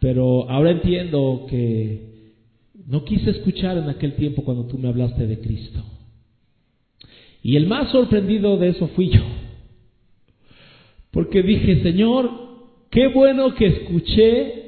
[0.00, 2.10] pero ahora entiendo que
[2.88, 5.80] no quise escuchar en aquel tiempo cuando tú me hablaste de Cristo.
[7.40, 9.22] Y el más sorprendido de eso fui yo.
[11.12, 12.28] Porque dije, Señor,
[12.90, 14.62] qué bueno que escuché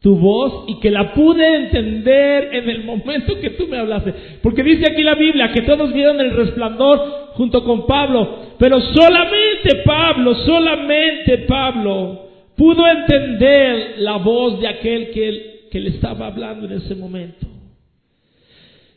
[0.00, 4.12] tu voz y que la pude entender en el momento que tú me hablaste.
[4.42, 9.76] Porque dice aquí la Biblia que todos vieron el resplandor junto con Pablo, pero solamente
[9.82, 16.72] Pablo, solamente Pablo pudo entender la voz de aquel que, que le estaba hablando en
[16.72, 17.46] ese momento.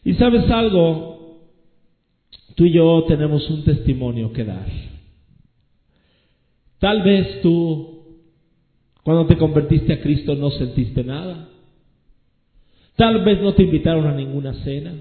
[0.04, 1.40] Y sabes algo,
[2.56, 4.68] tú y yo tenemos un testimonio que dar.
[6.80, 8.20] Tal vez tú
[9.04, 11.48] cuando te convertiste a Cristo no sentiste nada.
[12.98, 14.96] Tal vez no te invitaron a ninguna cena.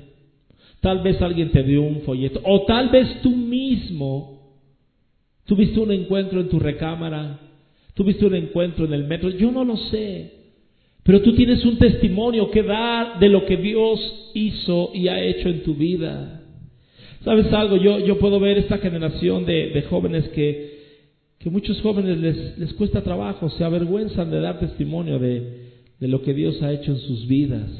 [0.83, 2.41] Tal vez alguien te dio un folleto.
[2.45, 4.41] O tal vez tú mismo
[5.47, 7.39] tuviste un encuentro en tu recámara.
[7.95, 9.31] Tuviste un encuentro en el metro.
[9.31, 10.33] Yo no lo sé.
[11.05, 15.49] Pero tú tienes un testimonio que dar de lo que Dios hizo y ha hecho
[15.51, 16.43] en tu vida.
[17.25, 17.77] ¿Sabes algo?
[17.77, 20.81] Yo, puedo ver esta generación de, jóvenes que,
[21.39, 22.19] que muchos jóvenes
[22.59, 26.99] les, cuesta trabajo, se avergüenzan de dar testimonio de lo que Dios ha hecho en
[26.99, 27.71] sus vidas.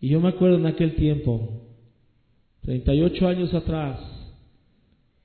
[0.00, 1.62] Y yo me acuerdo en aquel tiempo,
[2.62, 3.98] 38 años atrás,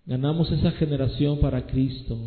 [0.06, 2.18] ganamos esa generación para Cristo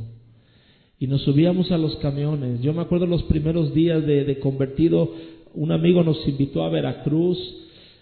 [0.98, 2.62] y nos subíamos a los camiones.
[2.62, 5.12] Yo me acuerdo los primeros días de, convertido,
[5.54, 7.38] un amigo nos invitó a Veracruz,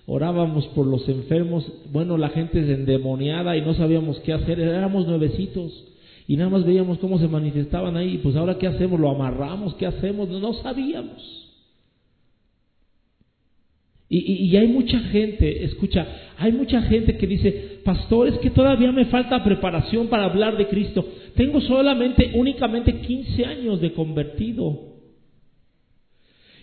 [0.06, 5.06] orábamos por los enfermos, bueno, la gente es endemoniada y no sabíamos qué hacer, éramos
[5.06, 5.72] nuevecitos
[6.26, 9.86] y nada más veíamos cómo se manifestaban ahí, pues ahora qué hacemos, lo amarramos, qué
[9.86, 11.43] hacemos, no, sabíamos.
[14.08, 16.06] Y, y, hay mucha gente, escucha,
[16.38, 20.68] hay mucha gente que dice, pastor, es que todavía me falta preparación para hablar de
[20.68, 21.06] Cristo.
[21.34, 24.94] Tengo solamente, únicamente 15 años de convertido.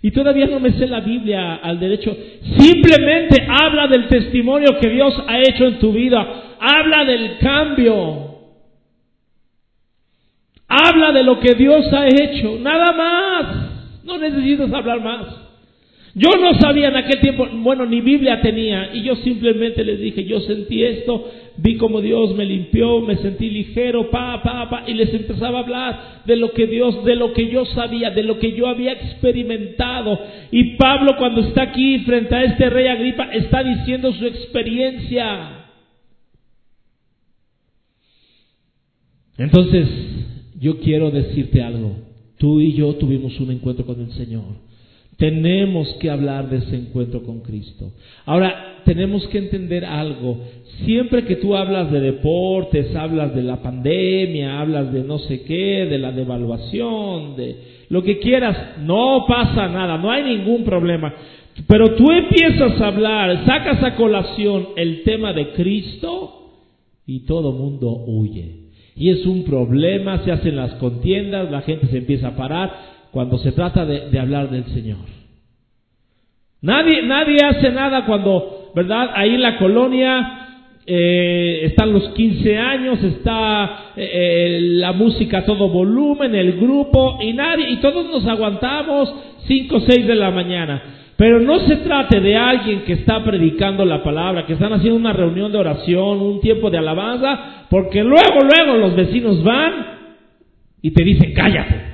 [0.04, 2.16] Y todavía no me sé la Biblia al derecho.
[2.58, 6.56] Simplemente habla del testimonio que Dios ha hecho en tu vida.
[6.60, 8.32] Habla del cambio.
[10.68, 12.58] Habla de lo que Dios ha hecho.
[12.62, 14.04] Nada más.
[14.04, 15.41] No necesitas hablar más.
[16.14, 20.26] Yo no sabía en aquel tiempo, bueno, ni Biblia tenía, y yo simplemente les dije,
[20.26, 24.94] yo sentí esto, vi como Dios me limpió, me sentí ligero, pa, pa, pa, y
[24.94, 28.40] les empezaba a hablar de lo que Dios, de lo que yo sabía, de lo
[28.40, 30.20] que yo había experimentado.
[30.52, 35.68] Y Pablo cuando está aquí frente a este rey Agripa, está diciendo su experiencia.
[39.38, 39.88] Entonces,
[40.60, 41.96] yo quiero decirte algo.
[42.38, 44.71] Tú y yo tuvimos un encuentro con el Señor.
[45.22, 47.92] Tenemos que hablar de ese encuentro con Cristo.
[48.26, 50.40] Ahora, tenemos que entender algo.
[50.84, 55.86] Siempre que tú hablas de deportes, hablas de la pandemia, hablas de no sé qué,
[55.86, 57.56] de la devaluación, de
[57.90, 61.14] lo que quieras, no pasa nada, no hay ningún problema.
[61.68, 66.50] Pero tú empiezas a hablar, sacas a colación el tema de Cristo
[67.06, 68.56] y todo mundo huye.
[68.96, 73.38] Y es un problema, se hacen las contiendas, la gente se empieza a parar cuando
[73.40, 75.00] se trata de, hablar del Señor.
[76.62, 79.12] Nadie, nadie hace nada cuando, ¿verdad?
[79.16, 80.42] Ahí en la colonia
[80.86, 87.20] eh, están los 15 años, está eh, eh, la música a todo volumen, el grupo,
[87.22, 89.14] y nadie, y todos nos aguantamos
[89.48, 90.82] 5 o 6 de la mañana.
[91.18, 95.14] Pero no se trate de alguien que está predicando la palabra, que están haciendo una
[95.14, 100.00] reunión de oración, un tiempo de alabanza, porque luego, luego los vecinos van
[100.82, 101.91] y te dicen, cállate.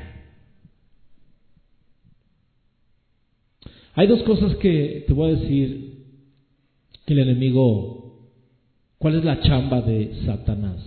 [3.97, 6.05] Hay dos cosas que te voy a decir
[7.03, 8.29] que el enemigo,
[8.99, 10.85] ¿cuál es la chamba de Satanás?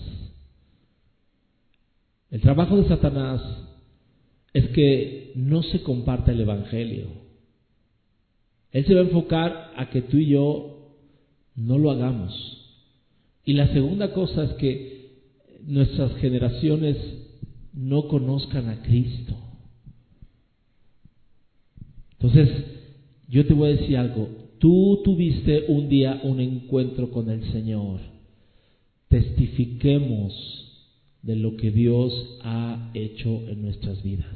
[2.30, 3.42] El trabajo de Satanás
[4.54, 7.08] es que no se comparta el Evangelio.
[8.70, 10.94] Él se va a enfocar a que tú y yo
[11.56, 12.32] no lo hagamos.
[13.44, 15.16] Y la segunda cosa es que
[15.66, 16.96] nuestras generaciones
[17.72, 19.34] no conozcan a Cristo.
[22.12, 22.76] Entonces,
[23.30, 24.28] yo te voy a decir algo.
[24.58, 28.00] Tú tuviste un día un encuentro con el Señor.
[29.08, 30.34] Testifiquemos
[31.22, 32.12] de lo que Dios
[32.42, 34.34] ha hecho en nuestras vidas.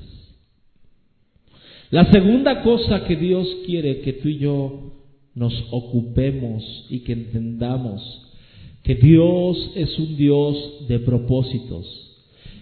[1.91, 4.93] La segunda cosa que Dios quiere que tú y yo
[5.35, 8.23] nos ocupemos y que entendamos
[8.83, 11.87] que Dios es un Dios de propósitos.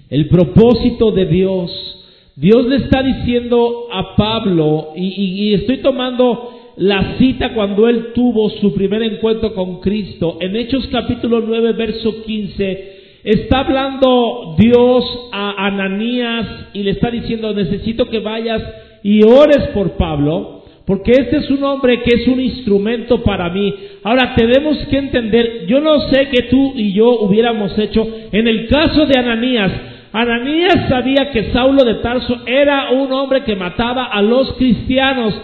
[0.09, 1.92] El propósito de Dios
[2.35, 8.73] Dios le está diciendo a Pablo, y, estoy tomando la cita cuando él tuvo su
[8.75, 12.93] primer encuentro con Cristo, en Hechos capítulo 9, verso 15,
[13.25, 18.63] está hablando Dios a Ananías y le está diciendo, necesito que vayas
[19.03, 23.75] y ores por Pablo, porque este es un hombre que es un instrumento para mí.
[24.05, 28.69] Ahora tenemos que entender, yo no sé que tú y yo hubiéramos hecho, en el
[28.69, 34.21] caso de Ananías, Ananías sabía que Saulo de Tarso era un hombre que mataba a
[34.21, 35.35] los cristianos.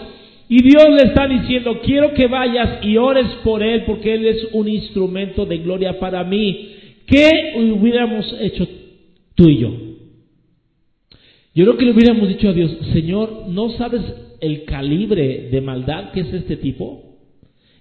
[0.51, 4.49] Y Dios le está diciendo, quiero que vayas y ores por él porque él es
[4.53, 6.75] un instrumento de gloria para mí.
[7.07, 8.69] ¿Qué hubiéramos hecho
[9.35, 9.75] tú y yo?
[11.55, 14.03] Yo creo que le hubiéramos dicho a Dios, Señor, ¿no sabes
[14.41, 17.17] el calibre de maldad que es este tipo?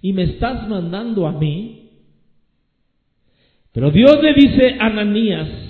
[0.00, 1.90] Y me estás mandando a mí.
[3.72, 5.67] Pero Dios le dice a Ananías,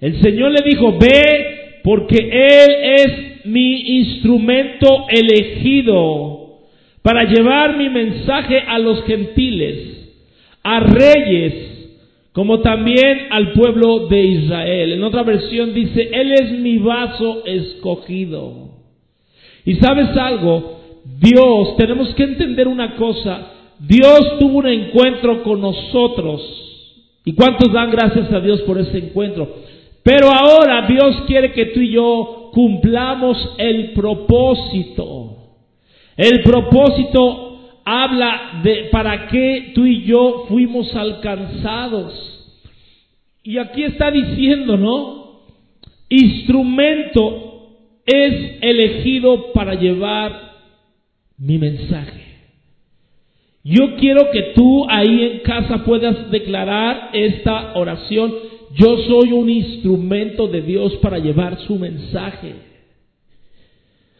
[0.00, 6.34] el Señor le dijo, ve porque Él es mi instrumento elegido
[7.02, 10.16] para llevar mi mensaje a los gentiles,
[10.62, 11.54] a reyes,
[12.32, 14.92] como también al pueblo de Israel.
[14.92, 18.70] En otra versión dice, Él es mi vaso escogido.
[19.66, 20.80] Y sabes algo,
[21.20, 26.40] Dios, tenemos que entender una cosa, Dios tuvo un encuentro con nosotros.
[27.26, 29.56] ¿Y cuántos dan gracias a Dios por ese encuentro?
[30.04, 35.38] Pero ahora Dios quiere que tú y yo cumplamos el propósito.
[36.16, 42.12] El propósito habla de para qué tú y yo fuimos alcanzados.
[43.42, 45.40] Y aquí está diciendo, ¿no?
[46.10, 47.70] Instrumento
[48.06, 50.52] es elegido para llevar
[51.38, 52.24] mi mensaje.
[53.64, 58.32] Yo quiero que tú ahí en casa puedas declarar esta oración.
[58.74, 62.54] Yo soy un instrumento de Dios para llevar su mensaje.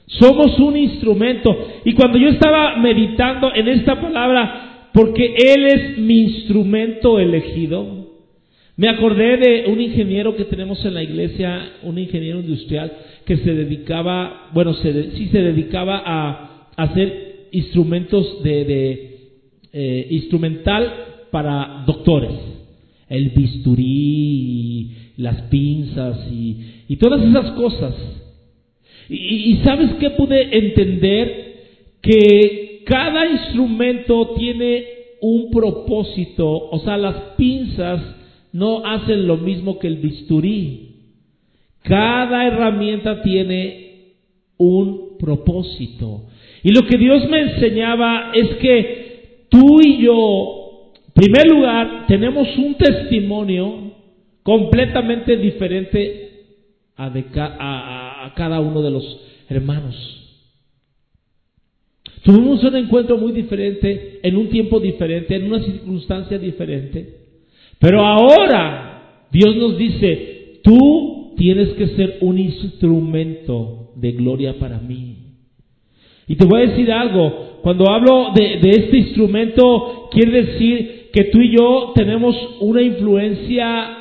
[0.07, 1.51] Somos un instrumento.
[1.85, 8.05] Y cuando yo estaba meditando en esta palabra, porque Él es mi instrumento elegido,
[8.77, 12.93] me acordé de un ingeniero que tenemos en la iglesia, un ingeniero industrial,
[13.25, 19.19] que se dedicaba, bueno, se, sí se dedicaba a, hacer instrumentos de,
[19.73, 20.93] eh, instrumental
[21.31, 22.54] para doctores.
[23.09, 27.95] El bisturí, las pinzas y, todas esas cosas.
[29.09, 31.55] Y, sabes qué pude entender?
[32.01, 34.85] Que cada instrumento tiene
[35.21, 38.01] un propósito, o sea, las pinzas
[38.53, 40.91] no hacen lo mismo que el bisturí.
[41.83, 44.15] Cada herramienta tiene
[44.59, 46.27] un propósito.
[46.63, 50.64] Y lo que Dios me enseñaba es que tú y yo,
[51.15, 53.93] primer lugar, tenemos un testimonio
[54.43, 56.31] completamente diferente
[56.97, 57.07] a,
[58.27, 60.15] a cada uno de los hermanos.
[62.25, 67.25] Tuvimos un encuentro muy diferente, en un tiempo diferente, en una circunstancia diferente.
[67.79, 75.17] Pero ahora Dios nos dice, tú tienes que ser un instrumento de gloria para mí.
[76.27, 81.41] Y te voy a decir algo, cuando hablo de, este instrumento, quiere decir que tú
[81.41, 83.99] y yo tenemos una influencia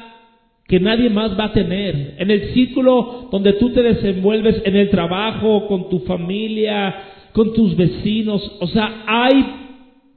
[0.67, 2.15] que nadie más va a tener.
[2.17, 6.95] En el círculo donde tú te desenvuelves, en el trabajo, con tu familia,
[7.31, 9.45] con tus vecinos, o sea, hay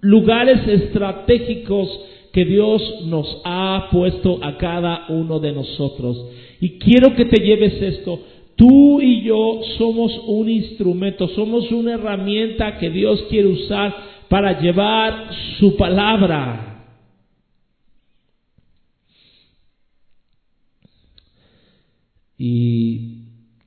[0.01, 1.87] lugares estratégicos
[2.33, 6.31] que Dios nos ha puesto a cada uno de nosotros.
[6.63, 8.21] Y quiero que te lleves esto.
[8.57, 13.95] Tú y yo somos un instrumento, somos una herramienta que Dios quiere usar
[14.31, 15.29] para llevar
[15.59, 16.66] su palabra.
[22.39, 23.25] Y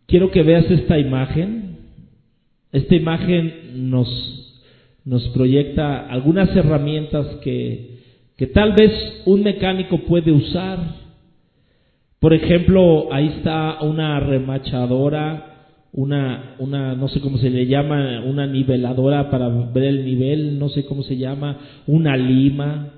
[0.07, 1.77] quiero que veas esta imagen.
[2.71, 4.07] Esta imagen nos,
[5.05, 7.99] nos proyecta algunas herramientas que
[8.39, 8.93] que tal vez
[9.25, 10.79] un mecánico puede usar.
[12.19, 18.47] Por ejemplo, ahí está una remachadora, una, una, no sé cómo se le llama, una
[18.47, 22.93] niveladora para ver el nivel, no sé cómo se llama, una lima.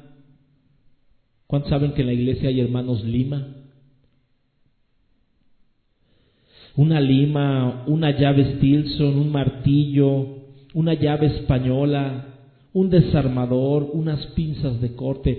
[1.47, 3.47] ¿Cuántos saben que en la iglesia hay hermanos lima?
[6.81, 10.25] Una lima, una llave Stilson, un martillo,
[10.73, 12.25] una llave española,
[12.73, 15.37] un desarmador, unas pinzas de corte.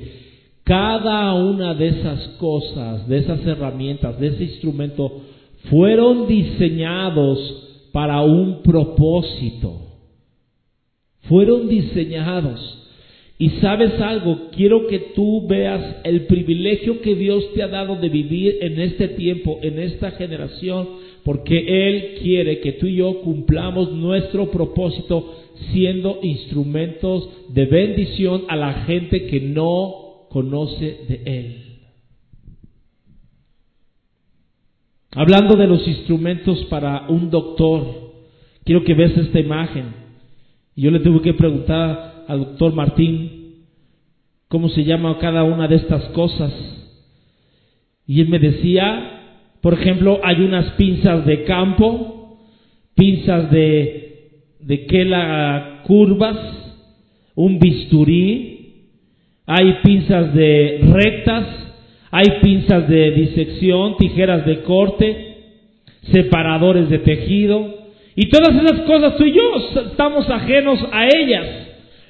[0.62, 5.20] Cada una de esas cosas, de esas herramientas, de ese instrumento,
[5.68, 9.80] fueron diseñados para un propósito.
[11.22, 12.81] Fueron diseñados.
[13.42, 18.08] Y sabes algo, quiero que tú veas el privilegio que Dios te ha dado de
[18.08, 20.88] vivir en este tiempo, en esta generación,
[21.24, 25.34] porque Él quiere que tú y yo cumplamos nuestro propósito
[25.72, 31.56] siendo instrumentos de bendición a la gente que no conoce de Él.
[35.16, 38.12] Hablando de los instrumentos para un doctor,
[38.62, 39.86] quiero que veas esta imagen.
[40.76, 43.66] Yo le tuve que preguntar al doctor Martín
[44.48, 46.52] cómo se llama cada una de estas cosas.
[48.06, 52.38] Y él me decía, por ejemplo, hay unas pinzas de campo,
[52.94, 54.02] pinzas de
[54.60, 56.38] de que la curvas,
[57.34, 58.52] un bisturí,
[59.46, 61.46] hay pinzas de rectas,
[62.10, 65.36] hay pinzas de disección, tijeras de corte,
[66.12, 67.82] separadores de tejido,
[68.14, 71.61] y todas esas cosas tú y yo estamos ajenos a ellas.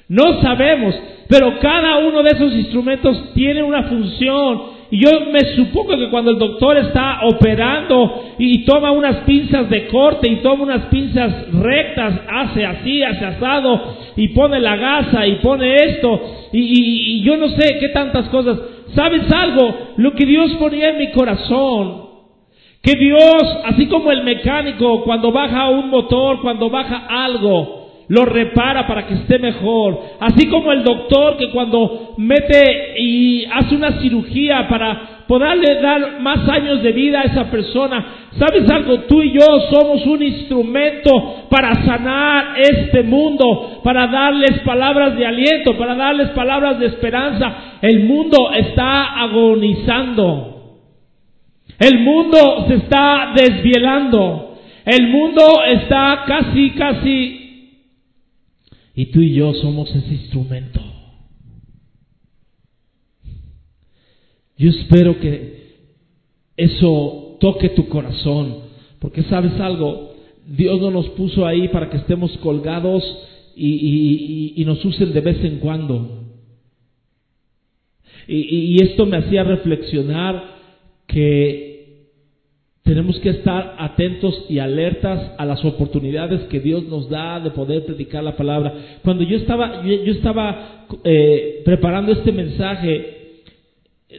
[0.09, 0.95] No sabemos,
[1.29, 6.31] pero cada uno de esos instrumentos tiene una función Y yo me supongo que cuando
[6.31, 12.21] el doctor está operando y toma unas pinzas de corte y toma unas pinzas rectas,
[12.29, 17.47] hace así, hace asado y pone la gasa y pone esto y, y yo no
[17.49, 18.59] sé qué tantas cosas.
[18.93, 19.93] ¿Sabes algo?
[19.97, 22.03] Lo que Dios ponía en mi corazón
[22.83, 28.85] que Dios, así como el mecánico cuando baja un motor, cuando baja algo, lo repara
[28.87, 29.99] para que esté mejor.
[30.19, 36.47] Así como el doctor que cuando mete y hace una cirugía para poderle dar más
[36.49, 38.05] años de vida a esa persona.
[38.37, 39.01] ¿Sabes algo?
[39.01, 45.77] Tú y yo somos un instrumento para sanar este mundo, para darles palabras de aliento,
[45.77, 47.79] para darles palabras de esperanza.
[47.81, 50.49] El mundo está agonizando.
[51.79, 54.55] El mundo se está desvielando.
[54.85, 57.42] El mundo está casi, casi
[58.95, 60.79] y tú y yo somos ese instrumento.
[64.57, 65.63] Yo espero que
[66.55, 68.59] eso toque tu corazón,
[68.99, 70.13] porque sabes algo,
[70.45, 73.03] Dios no nos puso ahí para que estemos colgados
[73.55, 76.21] y, nos usen de vez en cuando.
[78.27, 80.53] Y esto me hacía reflexionar
[81.07, 81.62] que
[82.83, 87.85] tenemos que estar atentos y alertas a las oportunidades que Dios nos da de poder
[87.85, 88.73] predicar la palabra.
[89.03, 93.41] Cuando yo estaba, yo, estaba eh, preparando este mensaje,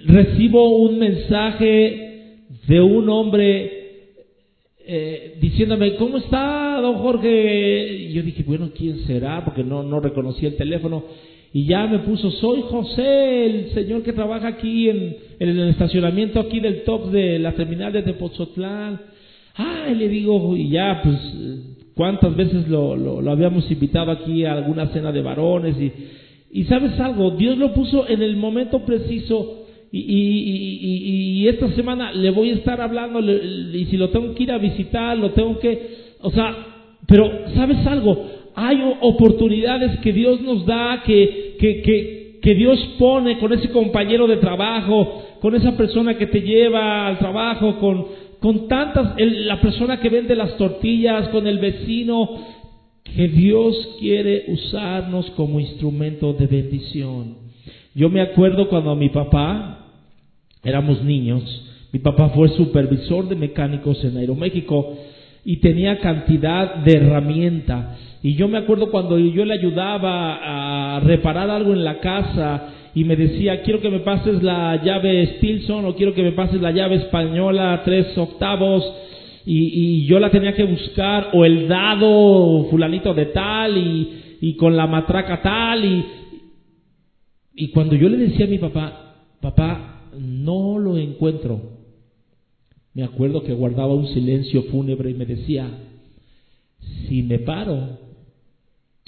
[0.06, 3.84] recibo un mensaje de un hombre
[4.86, 7.92] eh, diciéndome, ¿cómo está, don Jorge?
[7.92, 9.44] Y yo dije, bueno, ¿quién será?
[9.44, 11.04] Porque no, no reconocí el teléfono.
[11.56, 16.58] Y ya me puso, soy José, el señor que trabaja aquí en, el estacionamiento aquí
[16.58, 19.00] del top de la terminal de Tepozotlán.
[19.54, 21.16] Ah, y le digo, y ya, pues,
[21.94, 25.76] cuántas veces lo, lo, habíamos invitado aquí a alguna cena de varones.
[25.80, 25.92] Y,
[26.50, 29.66] y sabes algo, Dios lo puso en el momento preciso.
[29.92, 34.42] Y, y, y, esta semana le voy a estar hablando, y si lo tengo que
[34.42, 36.52] ir a visitar, lo tengo que, o sea,
[37.06, 38.26] pero sabes algo,
[38.56, 44.26] hay oportunidades que Dios nos da, que, que, que, que Dios pone con ese compañero
[44.26, 48.04] de trabajo, con esa persona que te lleva al trabajo, con,
[48.38, 52.28] con tantas, la persona que vende las tortillas, con el vecino,
[53.02, 57.36] que Dios quiere usarnos como instrumento de bendición.
[57.94, 59.86] Yo me acuerdo cuando mi papá,
[60.62, 61.42] éramos niños,
[61.92, 64.98] mi papá fue supervisor de mecánicos en Aeroméxico
[65.44, 67.98] y tenía cantidad de herramientas.
[68.22, 73.04] Y yo me acuerdo cuando yo le ayudaba a reparar algo en la casa y
[73.04, 76.70] me decía, quiero que me pases la llave Stilson o quiero que me pases la
[76.70, 78.82] llave española tres octavos
[79.46, 84.08] y, yo la tenía que buscar o el dado fulanito de tal y,
[84.40, 86.04] y con la matraca tal y,
[87.54, 91.60] y cuando yo le decía a mi papá, papá, no lo encuentro,
[92.94, 95.68] me acuerdo que guardaba un silencio fúnebre y me decía,
[97.08, 97.98] si me paro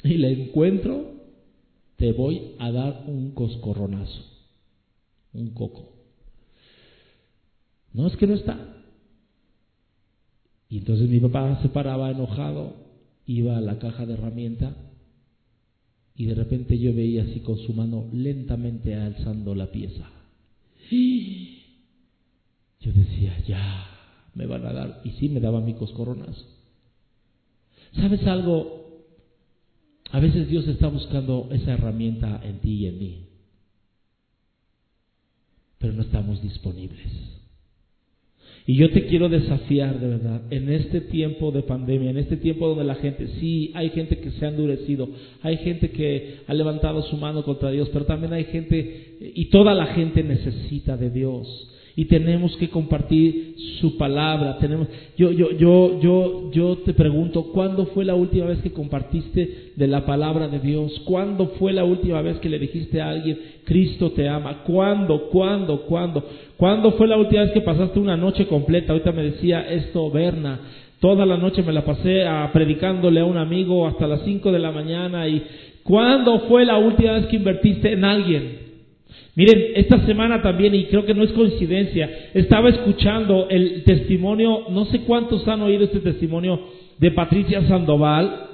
[0.02, 1.14] y la encuentro,
[1.96, 4.24] te voy a dar un coscorronazo,
[5.32, 5.92] un coco.
[7.92, 8.58] No es que no está.
[10.68, 12.74] Y entonces mi papá se paraba enojado,
[13.24, 14.76] iba a la caja de herramienta
[16.16, 20.10] y de repente yo veía así con su mano lentamente alzando la pieza.
[22.80, 23.86] Yo decía, ya,
[24.34, 25.00] me van a dar.
[25.04, 26.44] Y sí, me daba mi coscorronazo.
[27.92, 28.86] ¿Sabes algo?
[30.12, 33.26] A veces Dios está buscando esa herramienta en ti y en mí,
[35.78, 37.00] pero no estamos disponibles.
[38.68, 42.68] Y yo te quiero desafiar de verdad, en este tiempo de pandemia, en este tiempo
[42.68, 45.08] donde la gente, sí, hay gente que se ha endurecido,
[45.42, 49.72] hay gente que ha levantado su mano contra Dios, pero también hay gente, y toda
[49.72, 51.46] la gente necesita de Dios
[51.98, 54.58] y tenemos que compartir su palabra.
[54.58, 54.86] Tenemos,
[55.16, 59.86] yo, yo, yo, yo, yo te pregunto, ¿cuándo fue la última vez que compartiste de
[59.86, 60.92] la palabra de Dios?
[61.06, 64.62] ¿Cuándo fue la última vez que le dijiste a alguien, Cristo te ama?
[64.64, 66.22] ¿Cuándo, cuándo, cuándo?
[66.58, 68.92] ¿Cuándo fue la última vez que pasaste una noche completa?
[68.92, 70.60] Ahorita me decía esto, Berna.
[71.00, 74.58] Toda la noche me la pasé a, predicándole a un amigo hasta las 5 de
[74.58, 75.26] la mañana.
[75.28, 75.42] ¿Y
[75.82, 78.65] cuándo fue la última vez que invertiste en alguien?
[79.36, 84.86] Miren, esta semana también, y creo que no es coincidencia, estaba escuchando el testimonio, no
[84.86, 86.58] sé cuántos han oído este testimonio
[86.98, 88.46] de Patricia Sandoval,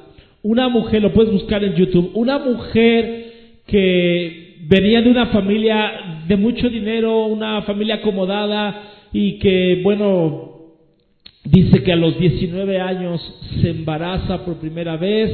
[0.43, 3.33] una mujer, lo puedes buscar en YouTube, una mujer
[3.65, 10.51] que venía de una familia de mucho dinero, una familia acomodada y que, bueno,
[11.45, 13.21] dice que a los 19 años
[13.61, 15.31] se embaraza por primera vez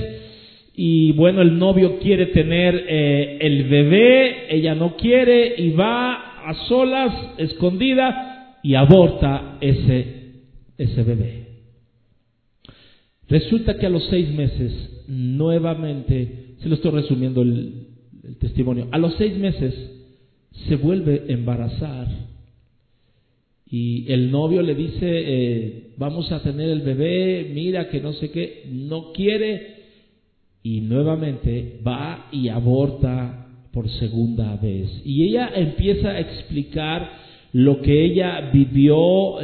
[0.81, 6.55] y bueno, el novio quiere tener eh, el bebé, ella no quiere y va a
[6.69, 10.45] solas, escondida, y aborta ese,
[10.79, 11.47] ese bebé.
[13.29, 17.89] Resulta que a los seis meses, nuevamente, se lo estoy resumiendo el,
[18.39, 19.75] testimonio, a los seis meses
[20.69, 22.07] se vuelve a embarazar
[23.69, 28.31] y el novio le dice, eh, vamos a tener el bebé, mira que no sé
[28.31, 29.78] qué, no quiere
[30.71, 35.01] y nuevamente va y aborta por segunda vez.
[35.03, 37.09] Y ella empieza a explicar
[37.55, 39.39] lo que ella vivió,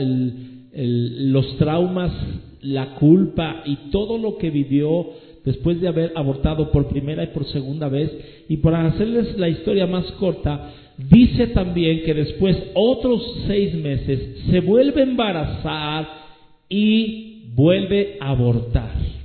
[0.74, 2.12] los traumas,
[2.60, 5.06] la culpa y todo lo que vivió
[5.46, 8.10] después de haber abortado por primera y por segunda vez.
[8.50, 10.74] Y para hacerles la historia más corta,
[11.10, 16.06] dice también que después otros seis meses se vuelve a embarazar
[16.68, 19.23] y vuelve a abortar.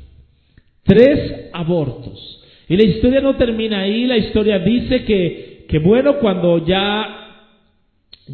[0.89, 2.41] Tres abortos.
[2.67, 7.43] Y la historia no termina ahí, la historia dice que, que bueno, cuando ya,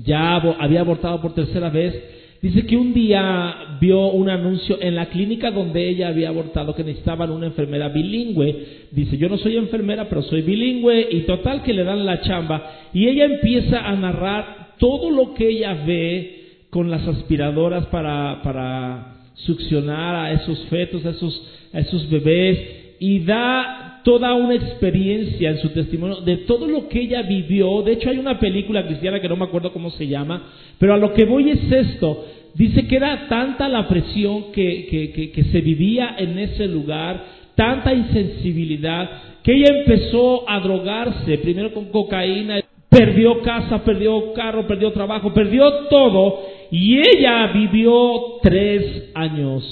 [0.05, 1.93] ya había abortado por tercera vez,
[2.41, 6.85] dice que un día vio un anuncio en la clínica donde ella había abortado que
[6.85, 8.67] necesitaban una enfermera bilingüe.
[8.91, 12.71] Dice, yo no soy enfermera, pero soy bilingüe y total que le dan la chamba.
[12.93, 19.14] Y ella empieza a narrar todo lo que ella ve con las aspiradoras para, para
[19.35, 21.41] succionar a esos fetos, a esos,
[21.73, 22.59] a esos bebés
[22.99, 27.81] y da toda una experiencia en su testimonio de todo lo que ella vivió.
[27.81, 30.43] De hecho, hay una película cristiana que no me acuerdo cómo se llama,
[30.77, 32.25] pero a lo que voy es esto.
[32.53, 37.25] Dice que era tanta la presión que, que, que, se vivía en ese lugar,
[37.55, 39.09] tanta insensibilidad,
[39.43, 45.69] que ella empezó a drogarse, primero con cocaína, perdió casa, perdió carro, perdió trabajo, perdió
[45.89, 49.63] todo, y ella vivió tres años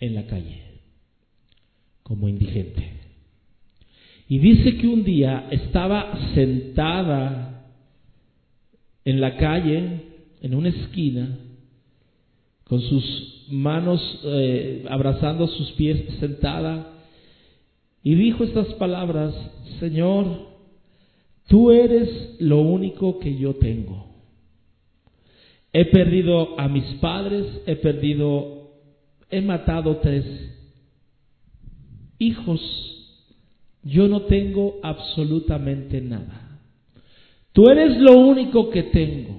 [0.00, 0.62] en la calle
[2.02, 2.98] como indigente.
[4.28, 7.72] Y dice que un día estaba sentada
[9.04, 10.02] en la calle,
[10.42, 11.38] en una esquina,
[12.64, 16.94] con sus manos eh, abrazando sus pies, sentada,
[18.02, 19.34] y dijo estas palabras,
[19.80, 20.48] Señor,
[21.46, 24.07] tú eres lo único que yo tengo.
[25.72, 28.70] He perdido a mis padres, he perdido,
[29.30, 30.24] he matado tres
[32.18, 32.60] hijos
[33.82, 36.60] yo no tengo absolutamente nada.
[37.52, 39.36] Tú eres lo único que tengo.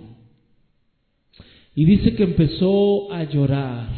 [1.76, 3.90] Y dice que empezó a llorar.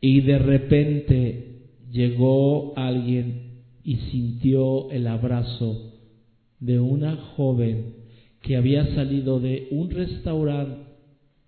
[0.00, 5.94] Y de repente llegó alguien y sintió el abrazo
[6.60, 7.95] de una joven
[8.46, 10.86] que había salido de un restaurante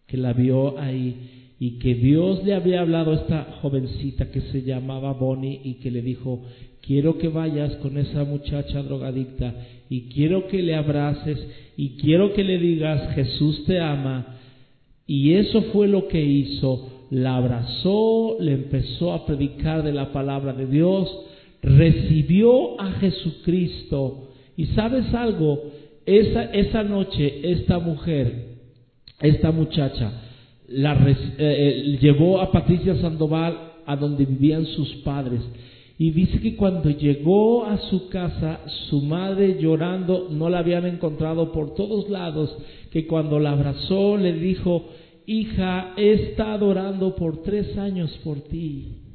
[0.09, 4.63] que la vio ahí y que Dios le había hablado a esta jovencita que se
[4.63, 6.43] llamaba Bonnie y que le dijo,
[6.81, 9.55] quiero que vayas con esa muchacha drogadicta
[9.89, 11.39] y quiero que le abraces
[11.77, 14.39] y quiero que le digas Jesús te ama.
[15.07, 17.07] Y eso fue lo que hizo.
[17.11, 21.09] La abrazó, le empezó a predicar de la palabra de Dios,
[21.63, 24.31] recibió a Jesucristo.
[24.57, 25.63] Y sabes algo,
[26.09, 28.57] esa, esa noche esta mujer,
[29.21, 30.11] esta muchacha,
[30.69, 35.43] la, eh, eh, llevó a Patricia Sandoval a donde vivían sus padres
[35.99, 41.51] y dice que cuando llegó a su casa, su madre llorando, no la habían encontrado
[41.51, 42.57] por todos lados,
[42.93, 44.91] que cuando la abrazó le dijo,
[45.27, 49.08] hija, he estado orando por tres años por ti.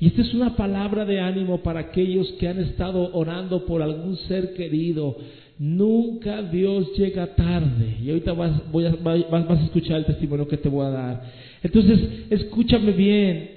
[0.00, 4.16] Y esta es una palabra de ánimo para aquellos que han estado orando por algún
[4.16, 5.14] ser querido.
[5.58, 7.98] Nunca Dios llega tarde.
[8.02, 11.22] Y ahorita vas, voy a, a escuchar el testimonio que te voy a dar.
[11.62, 13.50] Entonces, escúchame bien.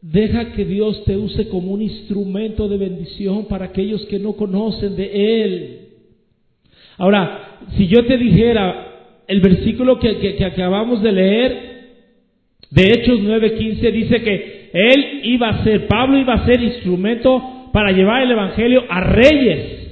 [0.00, 4.96] Deja que Dios te use como un instrumento de bendición para aquellos que no conocen
[4.96, 5.78] de Él.
[6.96, 11.72] Ahora, si yo te dijera el versículo que, acabamos de leer,
[12.70, 17.92] de Hechos 9:15, dice que Él iba a ser, Pablo iba a ser instrumento para
[17.92, 19.82] llevar el Evangelio a reyes.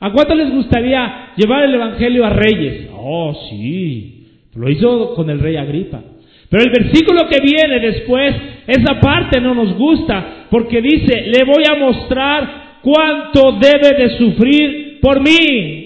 [0.00, 2.90] ¿A cuánto les gustaría llevar el Evangelio a reyes?
[2.92, 6.02] Oh, sí, lo hizo con el rey Agripa.
[6.48, 8.34] Pero el versículo que viene después,
[8.66, 15.00] esa parte no nos gusta, porque dice, le voy a mostrar cuánto debe de sufrir
[15.00, 15.84] por mí.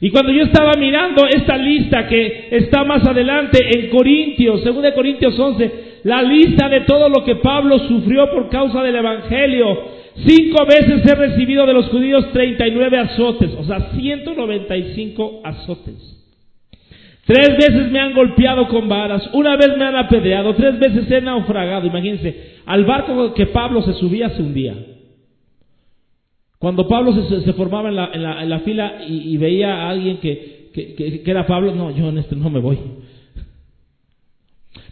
[0.00, 5.38] Y cuando yo estaba mirando esta lista que está más adelante en Corintios, 2 Corintios
[5.38, 9.66] 11, la lista de todo lo que Pablo sufrió por causa del Evangelio,
[10.26, 16.12] cinco veces he recibido de los judíos 39 azotes, o sea, 195 azotes.
[17.24, 21.20] Tres veces me han golpeado con varas, una vez me han apedreado, tres veces he
[21.20, 21.86] naufragado.
[21.86, 24.74] Imagínense, al barco que Pablo se subía hace un día.
[26.58, 31.22] Cuando Pablo se, formaba en la, en la, fila y, veía a alguien que, que,
[31.26, 32.78] era Pablo, no, yo en este no me voy.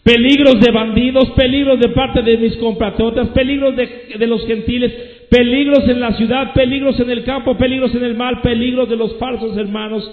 [0.03, 4.93] Peligros de bandidos, peligros de parte de mis compatriotas, peligros de, los gentiles,
[5.29, 9.17] peligros en la ciudad, peligros en el campo, peligros en el mar, peligros de los
[9.17, 10.11] falsos hermanos.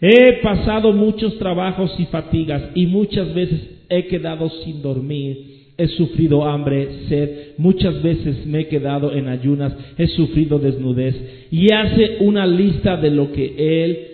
[0.00, 5.54] He pasado muchos trabajos y fatigas y muchas veces he quedado sin dormir.
[5.76, 11.48] He sufrido hambre, sed, muchas veces me he quedado en ayunas, he sufrido desnudez.
[11.50, 14.13] Y hace una lista de lo que él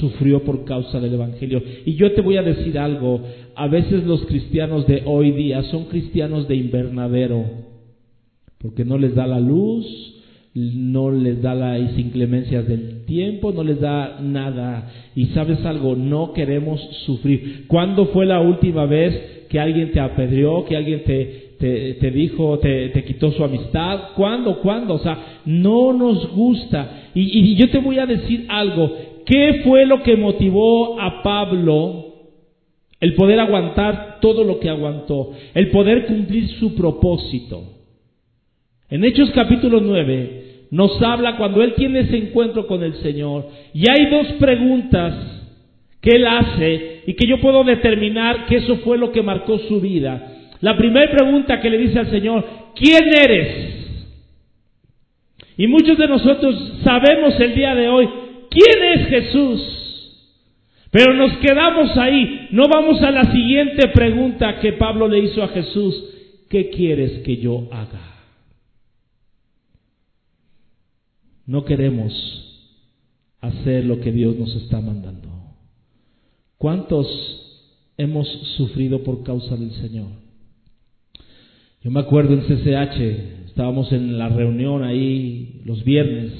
[0.00, 1.62] sufrió por causa del Evangelio.
[1.84, 3.20] Y yo te voy a decir algo,
[3.54, 7.44] a veces los cristianos de hoy día son cristianos de invernadero,
[8.58, 9.86] porque no les da la luz,
[10.56, 14.90] no les da las inclemencias del tiempo, no les da nada.
[15.14, 17.66] Y sabes algo, no queremos sufrir.
[17.66, 22.88] ¿Cuándo fue la última vez que alguien te apedreó, que alguien te, te, dijo, te,
[22.88, 24.14] te, quitó su amistad?
[24.16, 24.60] ¿Cuándo?
[24.60, 24.94] ¿Cuándo?
[24.94, 27.10] O sea, no nos gusta.
[27.14, 28.90] Y, y yo te voy a decir algo.
[29.26, 32.06] ¿Qué fue lo que motivó a Pablo
[33.00, 37.62] el poder aguantar todo lo que aguantó, el poder cumplir su propósito.
[38.88, 43.88] En Hechos capítulo 9 nos habla cuando él tiene ese encuentro con el Señor y
[43.90, 45.14] hay dos preguntas
[46.00, 49.80] que él hace y que yo puedo determinar que eso fue lo que marcó su
[49.80, 50.32] vida.
[50.60, 53.74] La primera pregunta que le dice al Señor, ¿quién eres?
[55.58, 58.08] Y muchos de nosotros sabemos el día de hoy,
[58.56, 59.76] ¿quién es Jesús?
[60.90, 65.48] Pero nos quedamos ahí, no vamos a la siguiente pregunta que Pablo le hizo a
[65.48, 65.94] Jesús,
[66.48, 68.14] ¿qué quieres que yo haga?
[71.44, 72.12] No queremos
[73.40, 75.28] hacer lo que Dios nos está mandando.
[76.56, 77.06] ¿Cuántos
[77.98, 78.26] hemos
[78.56, 80.08] sufrido por causa del Señor?
[81.82, 86.32] Yo me acuerdo en CCH, estábamos en la reunión ahí los viernes,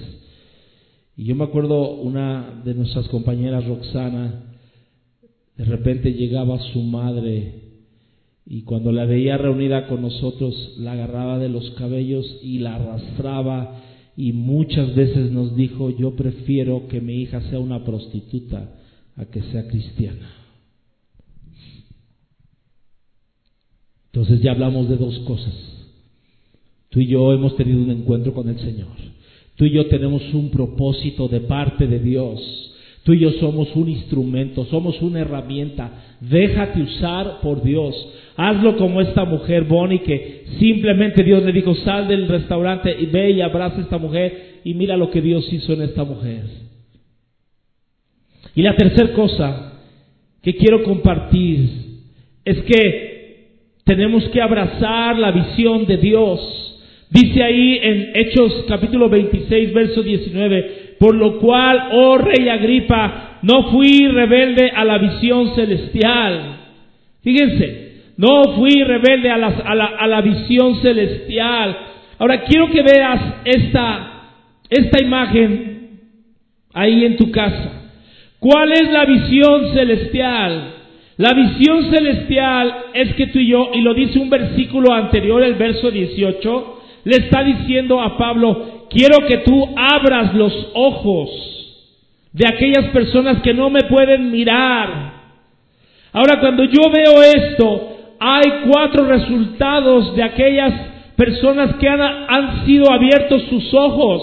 [1.17, 4.53] y yo me acuerdo una de nuestras compañeras, Roxana,
[5.57, 7.63] de repente llegaba su madre
[8.45, 13.83] y cuando la veía reunida con nosotros, la agarraba de los cabellos y la arrastraba
[14.17, 18.75] y muchas veces nos dijo, yo prefiero que mi hija sea una prostituta
[19.17, 20.31] a que sea cristiana.
[24.13, 25.55] Entonces ya hablamos de dos cosas.
[26.91, 29.16] Tú y yo hemos tenido un encuentro con el Señor.
[29.57, 32.67] Tú y yo tenemos un propósito de parte de Dios.
[33.05, 36.17] Tú y yo somos un instrumento, somos una herramienta.
[36.21, 37.95] Déjate usar por Dios.
[38.37, 43.31] Hazlo como esta mujer Bonnie que simplemente Dios le dijo, sal del restaurante y ve
[43.31, 46.43] y abraza a esta mujer y mira lo que Dios hizo en esta mujer.
[48.55, 49.73] Y la tercera cosa
[50.43, 51.69] que quiero compartir
[52.45, 53.07] es que
[53.85, 56.66] tenemos que abrazar la visión de Dios.
[57.11, 63.71] Dice ahí en Hechos capítulo 26, verso 19, por lo cual, oh rey Agripa, no
[63.71, 66.57] fui rebelde a la visión celestial.
[67.23, 67.87] Fíjense,
[68.17, 71.77] no fui rebelde a, a, la, visión celestial.
[72.19, 74.33] Ahora quiero que veas esta,
[74.69, 76.01] esta imagen
[76.75, 77.91] ahí en tu casa.
[78.41, 80.73] ¿Cuál es la visión celestial?
[81.19, 85.55] La visión celestial es que tú y yo, y lo dice un versículo anterior, el
[85.55, 86.76] verso 18,
[87.07, 91.31] le está diciendo a Pablo, quiero que tú abras los ojos
[92.33, 95.13] de aquellas personas que no me pueden mirar.
[96.13, 100.73] Ahora, cuando yo veo esto, hay cuatro resultados de aquellas
[101.15, 104.23] personas que han, han sido abiertos sus ojos.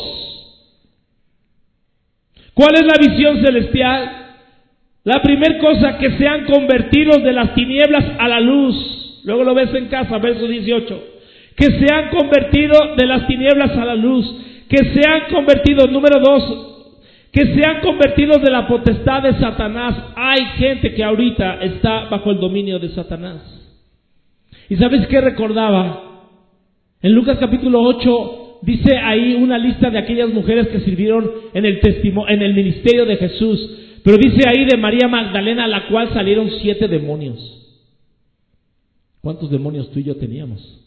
[2.54, 4.12] ¿Cuál es la visión celestial?
[5.06, 9.22] La primera cosa, que se han convertido de las tinieblas a la luz.
[9.24, 11.13] Luego lo ves en casa, verso 18.
[11.56, 14.26] Que se han convertido de las tinieblas a la luz.
[14.70, 16.74] Que se han convertido, número dos,
[17.34, 20.14] que se han convertido de la potestad de Satanás.
[20.16, 23.42] Hay gente que ahorita está bajo el dominio de Satanás.
[24.70, 26.30] ¿Y sabes qué recordaba?
[27.02, 31.80] En Lucas capítulo 8 dice ahí una lista de aquellas mujeres que sirvieron en el,
[31.82, 33.80] en el ministerio de Jesús.
[34.04, 37.40] Pero dice ahí de María Magdalena, a la cual salieron siete demonios.
[39.22, 40.83] ¿Cuántos demonios tú y yo teníamos?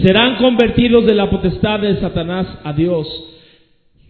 [0.00, 3.06] Serán convertidos de la potestad de Satanás a Dios.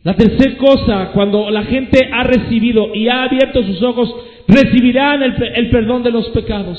[0.04, 4.14] La tercera cosa, cuando la gente ha recibido y ha abierto sus ojos
[4.48, 6.78] recibirán el, perdón de los pecados.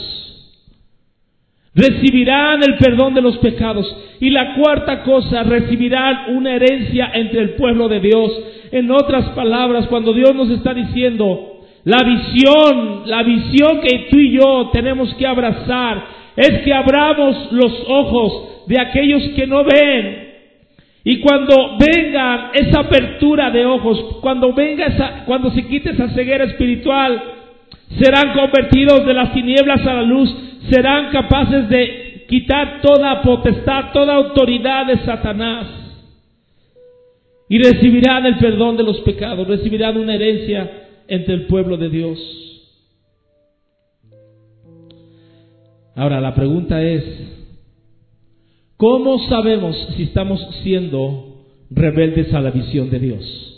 [1.75, 3.85] Recibirán el perdón de los pecados.
[4.19, 8.31] Y la cuarta cosa, recibirán una herencia entre el pueblo de Dios.
[8.71, 14.37] En otras palabras, cuando Dios nos está diciendo, la visión, la visión que tú y
[14.37, 20.23] yo tenemos que abrazar, es que abramos los ojos de aquellos que no ven.
[21.03, 26.45] Y cuando venga esa apertura de ojos, cuando venga esa, cuando se quite esa ceguera
[26.45, 27.21] espiritual,
[27.99, 30.33] serán convertidos de las tinieblas a la luz,
[30.69, 35.67] serán capaces de quitar toda potestad, toda autoridad de Satanás.
[37.49, 40.71] Y recibirán el perdón de los pecados, recibirán una herencia
[41.07, 42.42] entre el pueblo de Dios.
[45.95, 47.03] Ahora, la pregunta es,
[48.77, 53.49] ¿cómo sabemos si estamos siendo rebeldes a la visión de Dios?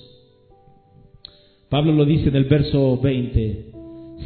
[1.69, 3.65] Pablo lo dice en el verso 20,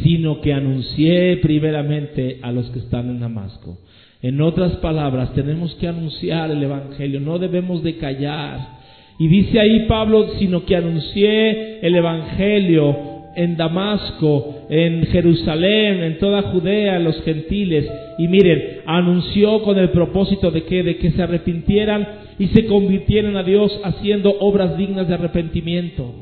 [0.04, 3.78] sino que anuncié primeramente a los que están en Damasco.
[4.22, 8.80] En otras palabras, tenemos que anunciar el Evangelio, no debemos de callar.
[9.18, 13.09] Y dice ahí Pablo, sino que anuncié el Evangelio
[13.40, 17.90] en Damasco, en Jerusalén, en toda Judea, en los gentiles.
[18.18, 22.06] Y miren, anunció con el propósito de que, de que se arrepintieran
[22.38, 26.14] y se convirtieran a Dios haciendo obras dignas de arrepentimiento.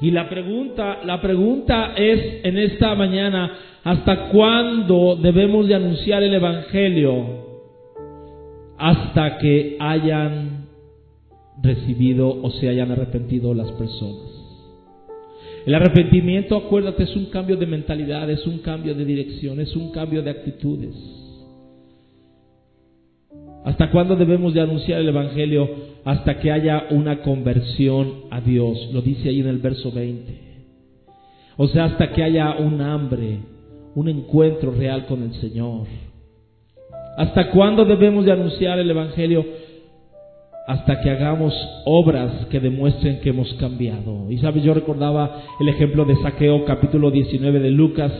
[0.00, 3.52] Y la pregunta, la pregunta es en esta mañana,
[3.84, 7.46] ¿hasta cuándo debemos de anunciar el Evangelio?
[8.76, 10.66] Hasta que hayan
[11.62, 14.37] recibido o se hayan arrepentido las personas.
[15.66, 19.92] El arrepentimiento, acuérdate, es un cambio de mentalidad, es un cambio de dirección, es un
[19.92, 20.94] cambio de actitudes.
[23.64, 25.68] ¿Hasta cuándo debemos de anunciar el Evangelio?
[26.04, 28.90] Hasta que haya una conversión a Dios.
[28.92, 30.48] Lo dice ahí en el verso 20.
[31.56, 33.40] O sea, hasta que haya un hambre,
[33.94, 35.86] un encuentro real con el Señor.
[37.18, 39.44] ¿Hasta cuándo debemos de anunciar el Evangelio?
[40.68, 41.54] Hasta que hagamos
[41.86, 44.30] obras que demuestren que hemos cambiado.
[44.30, 48.12] Y sabes, yo recordaba el ejemplo de Saqueo capítulo 19 de Lucas,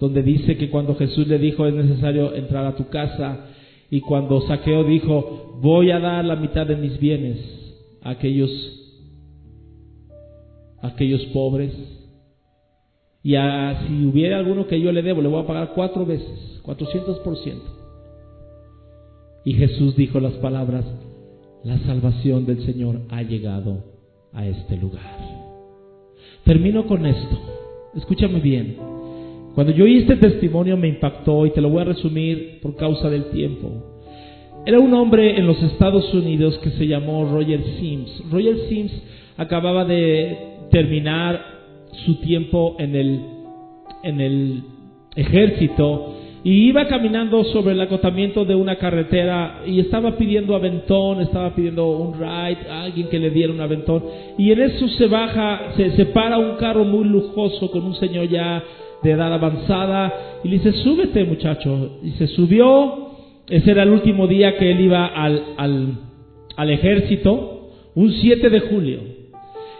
[0.00, 3.46] donde dice que cuando Jesús le dijo es necesario entrar a tu casa,
[3.88, 7.38] y cuando Saqueo dijo voy a dar la mitad de mis bienes
[8.02, 8.50] a aquellos,
[10.82, 11.72] aquellos pobres,
[13.22, 17.20] y si hubiera alguno que yo le debo, le voy a pagar cuatro veces, cuatrocientos
[17.20, 17.66] por ciento.
[19.44, 20.84] Y Jesús dijo las palabras,
[21.66, 23.82] la salvación del Señor ha llegado
[24.32, 25.18] a este lugar.
[26.44, 27.40] Termino con esto.
[27.96, 28.76] Escúchame bien.
[29.52, 33.10] Cuando yo oí este testimonio me impactó y te lo voy a resumir por causa
[33.10, 33.72] del tiempo.
[34.64, 38.22] Era un hombre en los Estados Unidos que se llamó Roger Sims.
[38.30, 38.92] Roger Sims
[39.36, 40.38] acababa de
[40.70, 41.44] terminar
[42.04, 43.20] su tiempo en el,
[44.04, 44.62] en el
[45.16, 46.15] ejército
[46.46, 51.88] y iba caminando sobre el acotamiento de una carretera y estaba pidiendo aventón, estaba pidiendo
[51.88, 54.04] un ride, a alguien que le diera un aventón.
[54.38, 58.62] Y en eso se baja, se separa un carro muy lujoso con un señor ya
[59.02, 61.98] de edad avanzada y le dice, súbete muchacho.
[62.04, 63.08] Y se subió,
[63.48, 65.98] ese era el último día que él iba al, al,
[66.56, 69.15] al ejército, un 7 de julio.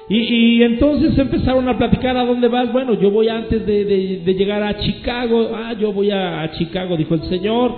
[0.08, 2.72] Y, entonces empezaron a platicar a dónde vas.
[2.72, 5.50] Bueno, yo voy antes de, llegar a Chicago.
[5.52, 7.74] Ah, yo voy a, Chicago, dijo el Señor.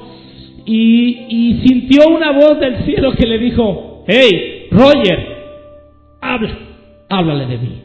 [0.66, 5.18] Y, sintió una voz del cielo que le dijo, hey, Roger,
[6.20, 6.58] habla,
[7.08, 7.82] háblale de mí.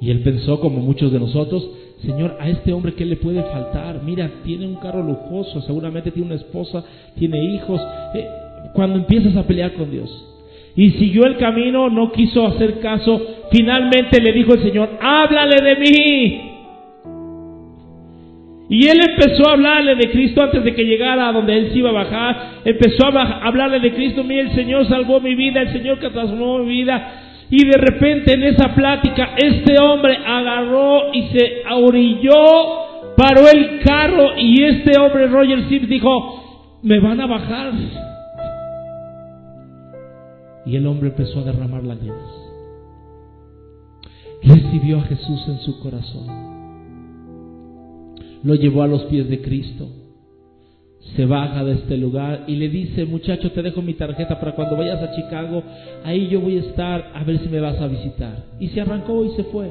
[0.00, 1.68] Y él pensó, como muchos de nosotros,
[2.02, 4.02] Señor, a este hombre, ¿qué le puede faltar?
[4.02, 6.84] Mira, tiene un carro lujoso, seguramente tiene una esposa,
[7.18, 7.80] tiene hijos.
[8.14, 8.26] Eh,
[8.74, 10.35] cuando empiezas a pelear con Dios,
[10.76, 13.20] y siguió el camino, no quiso hacer caso.
[13.50, 16.40] Finalmente le dijo el Señor, háblale de mí.
[18.68, 21.78] Y él empezó a hablarle de Cristo antes de que llegara a donde él se
[21.78, 22.36] iba a bajar.
[22.64, 24.22] Empezó a hablarle de Cristo.
[24.22, 27.22] Mira, el Señor salvó mi vida, el Señor que transformó mi vida.
[27.48, 34.36] Y de repente en esa plática, este hombre agarró y se orilló, paró el carro
[34.36, 37.72] y este hombre, Roger Sims, dijo, me van a bajar.
[40.66, 42.46] Y el hombre empezó a derramar lágrimas.
[44.42, 46.26] Recibió a Jesús en su corazón.
[48.42, 49.88] Lo llevó a los pies de Cristo.
[51.14, 54.76] Se baja de este lugar y le dice, muchacho, te dejo mi tarjeta para cuando
[54.76, 55.62] vayas a Chicago,
[56.04, 58.44] ahí yo voy a estar a ver si me vas a visitar.
[58.58, 59.70] Y se arrancó y se fue.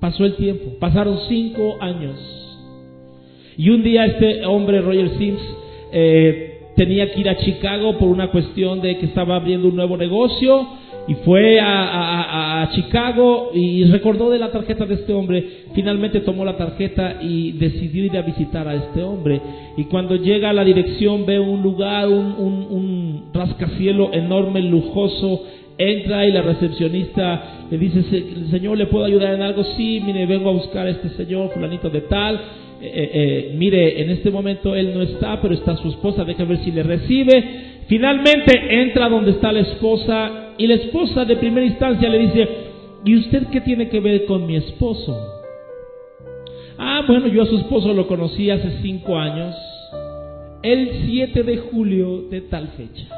[0.00, 2.16] Pasó el tiempo, pasaron cinco años.
[3.56, 5.40] Y un día este hombre, Roger Sims,
[5.92, 6.49] eh,
[6.80, 10.66] tenía que ir a Chicago por una cuestión de que estaba abriendo un nuevo negocio
[11.08, 15.64] y fue a, Chicago y recordó de la tarjeta de este hombre.
[15.74, 19.42] Finalmente tomó la tarjeta y decidió ir a visitar a este hombre.
[19.76, 25.42] Y cuando llega a la dirección ve un lugar, un, un, un rascacielo enorme, lujoso.
[25.76, 28.02] Entra y la recepcionista le dice,
[28.50, 29.64] Señor, ¿le puedo ayudar en algo?
[29.76, 32.40] Sí, mire, vengo a buscar a este señor, fulanito de tal
[32.82, 36.58] eh, eh, mire, en este momento él no está, pero está su esposa, deja ver
[36.64, 37.44] si le recibe.
[37.88, 38.52] Finalmente
[38.82, 42.48] entra donde está la esposa y la esposa de primera instancia le dice,
[43.04, 45.16] ¿y usted qué tiene que ver con mi esposo?
[46.78, 49.54] Ah, bueno, yo a su esposo lo conocí hace cinco años,
[50.62, 53.08] el 7 de julio de tal fecha.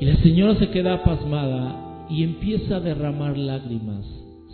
[0.00, 4.06] Y la señora se queda pasmada y empieza a derramar lágrimas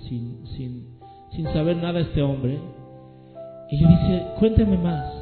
[0.08, 0.98] sin, sin,
[1.32, 2.58] sin saber nada este hombre.
[3.70, 5.12] Y le dice, cuéntame más.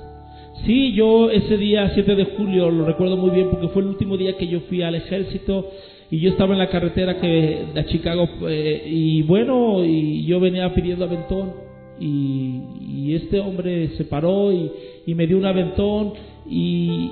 [0.64, 4.16] Sí, yo ese día 7 de julio lo recuerdo muy bien porque fue el último
[4.16, 5.68] día que yo fui al ejército
[6.10, 10.72] y yo estaba en la carretera que de Chicago eh, y bueno, y yo venía
[10.72, 11.52] pidiendo aventón
[12.00, 14.70] y, y este hombre se paró y,
[15.06, 16.12] y, me dio un aventón
[16.48, 17.10] y,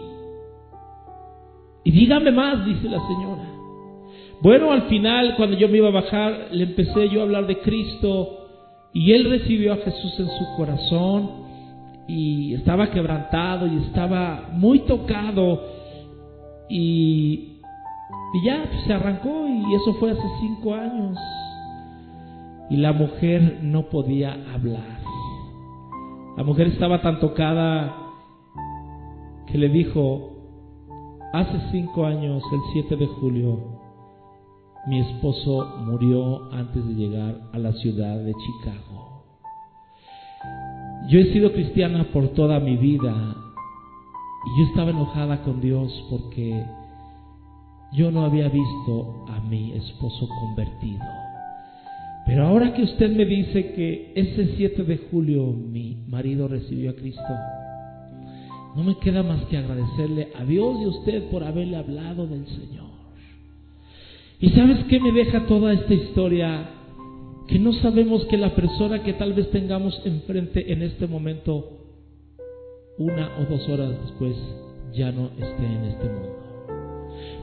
[1.84, 3.48] y dígame más, dice la señora.
[4.40, 7.58] Bueno, al final, cuando yo me iba a bajar, le empecé yo a hablar de
[7.58, 8.41] Cristo
[8.92, 11.30] y él recibió a Jesús en su corazón
[12.06, 15.62] y estaba quebrantado y estaba muy tocado
[16.68, 17.48] y,
[18.44, 21.18] ya se arrancó y eso fue hace cinco años
[22.70, 25.00] y la mujer no podía hablar.
[26.36, 27.94] La mujer estaba tan tocada
[29.46, 30.32] que le dijo,
[31.34, 33.71] hace cinco años, el 7 de julio,
[34.86, 39.24] mi esposo murió antes de llegar a la ciudad de Chicago.
[41.08, 43.36] Yo he sido cristiana por toda mi vida
[44.44, 46.64] y yo estaba enojada con Dios porque
[47.92, 51.04] yo no había visto a mi esposo convertido.
[52.26, 56.94] Pero ahora que usted me dice que ese 7 de julio mi marido recibió a
[56.94, 57.22] Cristo,
[58.74, 62.46] no me queda más que agradecerle a Dios y a usted por haberle hablado del
[62.46, 62.81] Señor.
[64.42, 66.68] ¿Y sabes qué me deja toda esta historia?
[67.46, 71.78] Que no sabemos que la persona que tal vez tengamos enfrente en este momento,
[72.98, 74.34] una o dos horas después,
[74.94, 76.36] ya no esté en este mundo.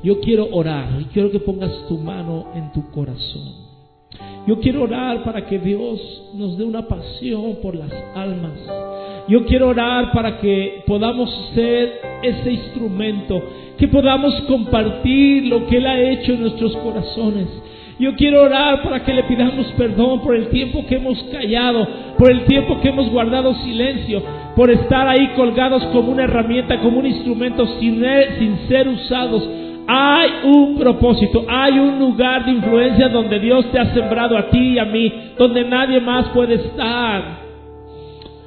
[0.03, 3.58] Yo quiero orar y quiero que pongas tu mano en tu corazón.
[4.49, 8.53] Yo quiero orar para que Dios nos dé una pasión por las almas.
[9.27, 13.39] Yo quiero orar para que podamos ser ese instrumento,
[13.77, 17.45] que podamos compartir lo que Él ha hecho en nuestros corazones.
[17.99, 22.31] Yo quiero orar para que le pidamos perdón por el tiempo que hemos callado, por
[22.31, 24.23] el tiempo que hemos guardado silencio,
[24.55, 28.03] por estar ahí colgados como una herramienta, como un instrumento sin,
[28.39, 29.47] sin ser usados
[29.91, 34.73] hay un propósito, hay un lugar de influencia donde Dios te ha sembrado a ti
[34.73, 37.39] y a mí, donde nadie más puede estar.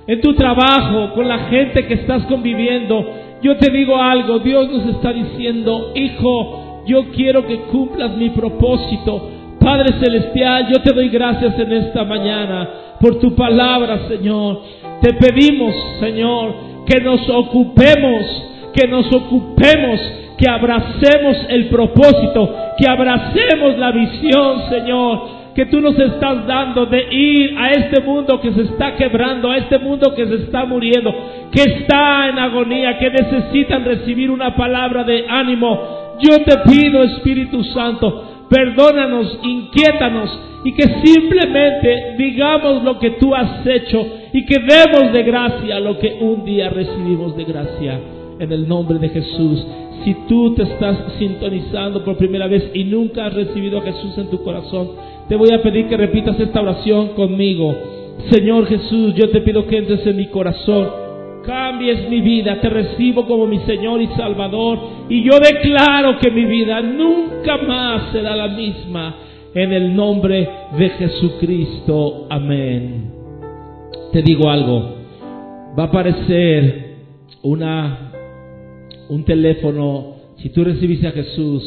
[0.06, 3.04] En tu trabajo, con la gente que estás conviviendo,
[3.42, 9.28] yo te digo algo, Dios nos está diciendo, hijo, yo quiero que cumplas mi propósito.
[9.58, 12.68] Padre Celestial, yo te doy gracias en esta mañana
[13.00, 14.60] por tu palabra, Señor.
[15.00, 16.54] Te pedimos, Señor,
[16.86, 25.20] que nos ocupemos, que nos ocupemos que abracemos el propósito, que abracemos la visión, Señor,
[25.54, 29.58] que tú nos estás dando de ir a este mundo que se está quebrando, a
[29.58, 31.14] este mundo que se está muriendo,
[31.52, 36.16] que está en agonía, que necesitan recibir una palabra de ánimo.
[36.18, 43.64] Yo te pido, Espíritu Santo, perdónanos, inquiétanos y que simplemente digamos lo que tú has
[43.64, 48.00] hecho y que demos de gracia lo que un día recibimos de gracia.
[48.42, 49.64] En el nombre de Jesús.
[50.04, 54.30] Si tú te estás sintonizando por primera vez y nunca has recibido a Jesús en
[54.30, 54.90] tu corazón,
[55.28, 57.72] te voy a pedir que repitas esta oración conmigo.
[58.32, 60.88] Señor Jesús, yo te pido que entres en mi corazón,
[61.46, 66.44] cambies mi vida, te recibo como mi Señor y Salvador y yo declaro que mi
[66.44, 69.14] vida nunca más será la misma
[69.54, 72.26] en el nombre de Jesucristo.
[72.28, 73.12] Amén.
[74.12, 74.96] Te digo algo,
[75.78, 76.96] va a aparecer
[77.44, 78.11] una
[79.12, 81.62] un teléfono, si tú recibiste a Jesús,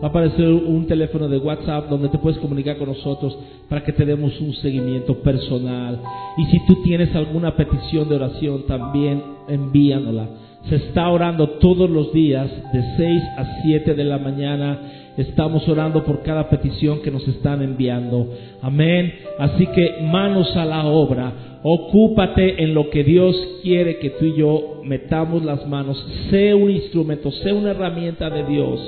[0.00, 3.36] va a aparecer un teléfono de WhatsApp donde te puedes comunicar con nosotros
[3.68, 6.00] para que te demos un seguimiento personal.
[6.38, 10.28] Y si tú tienes alguna petición de oración, también envíanosla.
[10.68, 14.78] Se está orando todos los días de 6 a 7 de la mañana.
[15.16, 18.26] Estamos orando por cada petición que nos están enviando.
[18.62, 19.14] Amén.
[19.38, 21.32] Así que manos a la obra.
[21.62, 26.04] Ocúpate en lo que Dios quiere que tú y yo metamos las manos.
[26.30, 28.80] Sé un instrumento, sé una herramienta de Dios.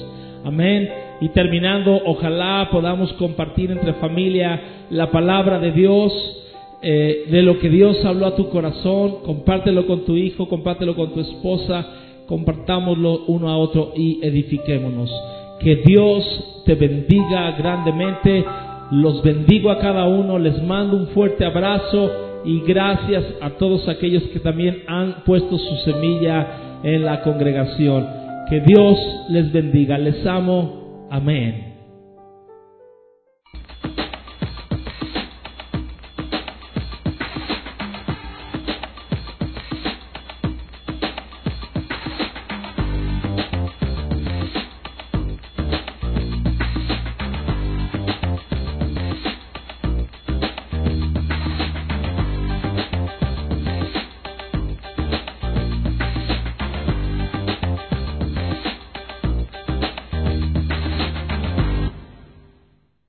[0.44, 0.88] Amén.
[1.20, 6.12] Y terminando, ojalá podamos compartir entre familia la palabra de Dios,
[6.82, 9.22] eh, de lo que Dios habló a tu corazón.
[9.24, 11.86] Compártelo con tu hijo, compártelo con tu esposa,
[12.26, 15.10] compartámoslo uno a otro y edifiquémonos.
[15.60, 18.44] Que Dios te bendiga grandemente.
[18.90, 22.10] Los bendigo a cada uno, les mando un fuerte abrazo
[22.44, 28.06] y gracias a todos aquellos que también han puesto su semilla en la congregación.
[28.48, 28.96] Que Dios
[29.28, 29.98] les bendiga.
[29.98, 31.08] Les amo.
[31.10, 31.75] Amén.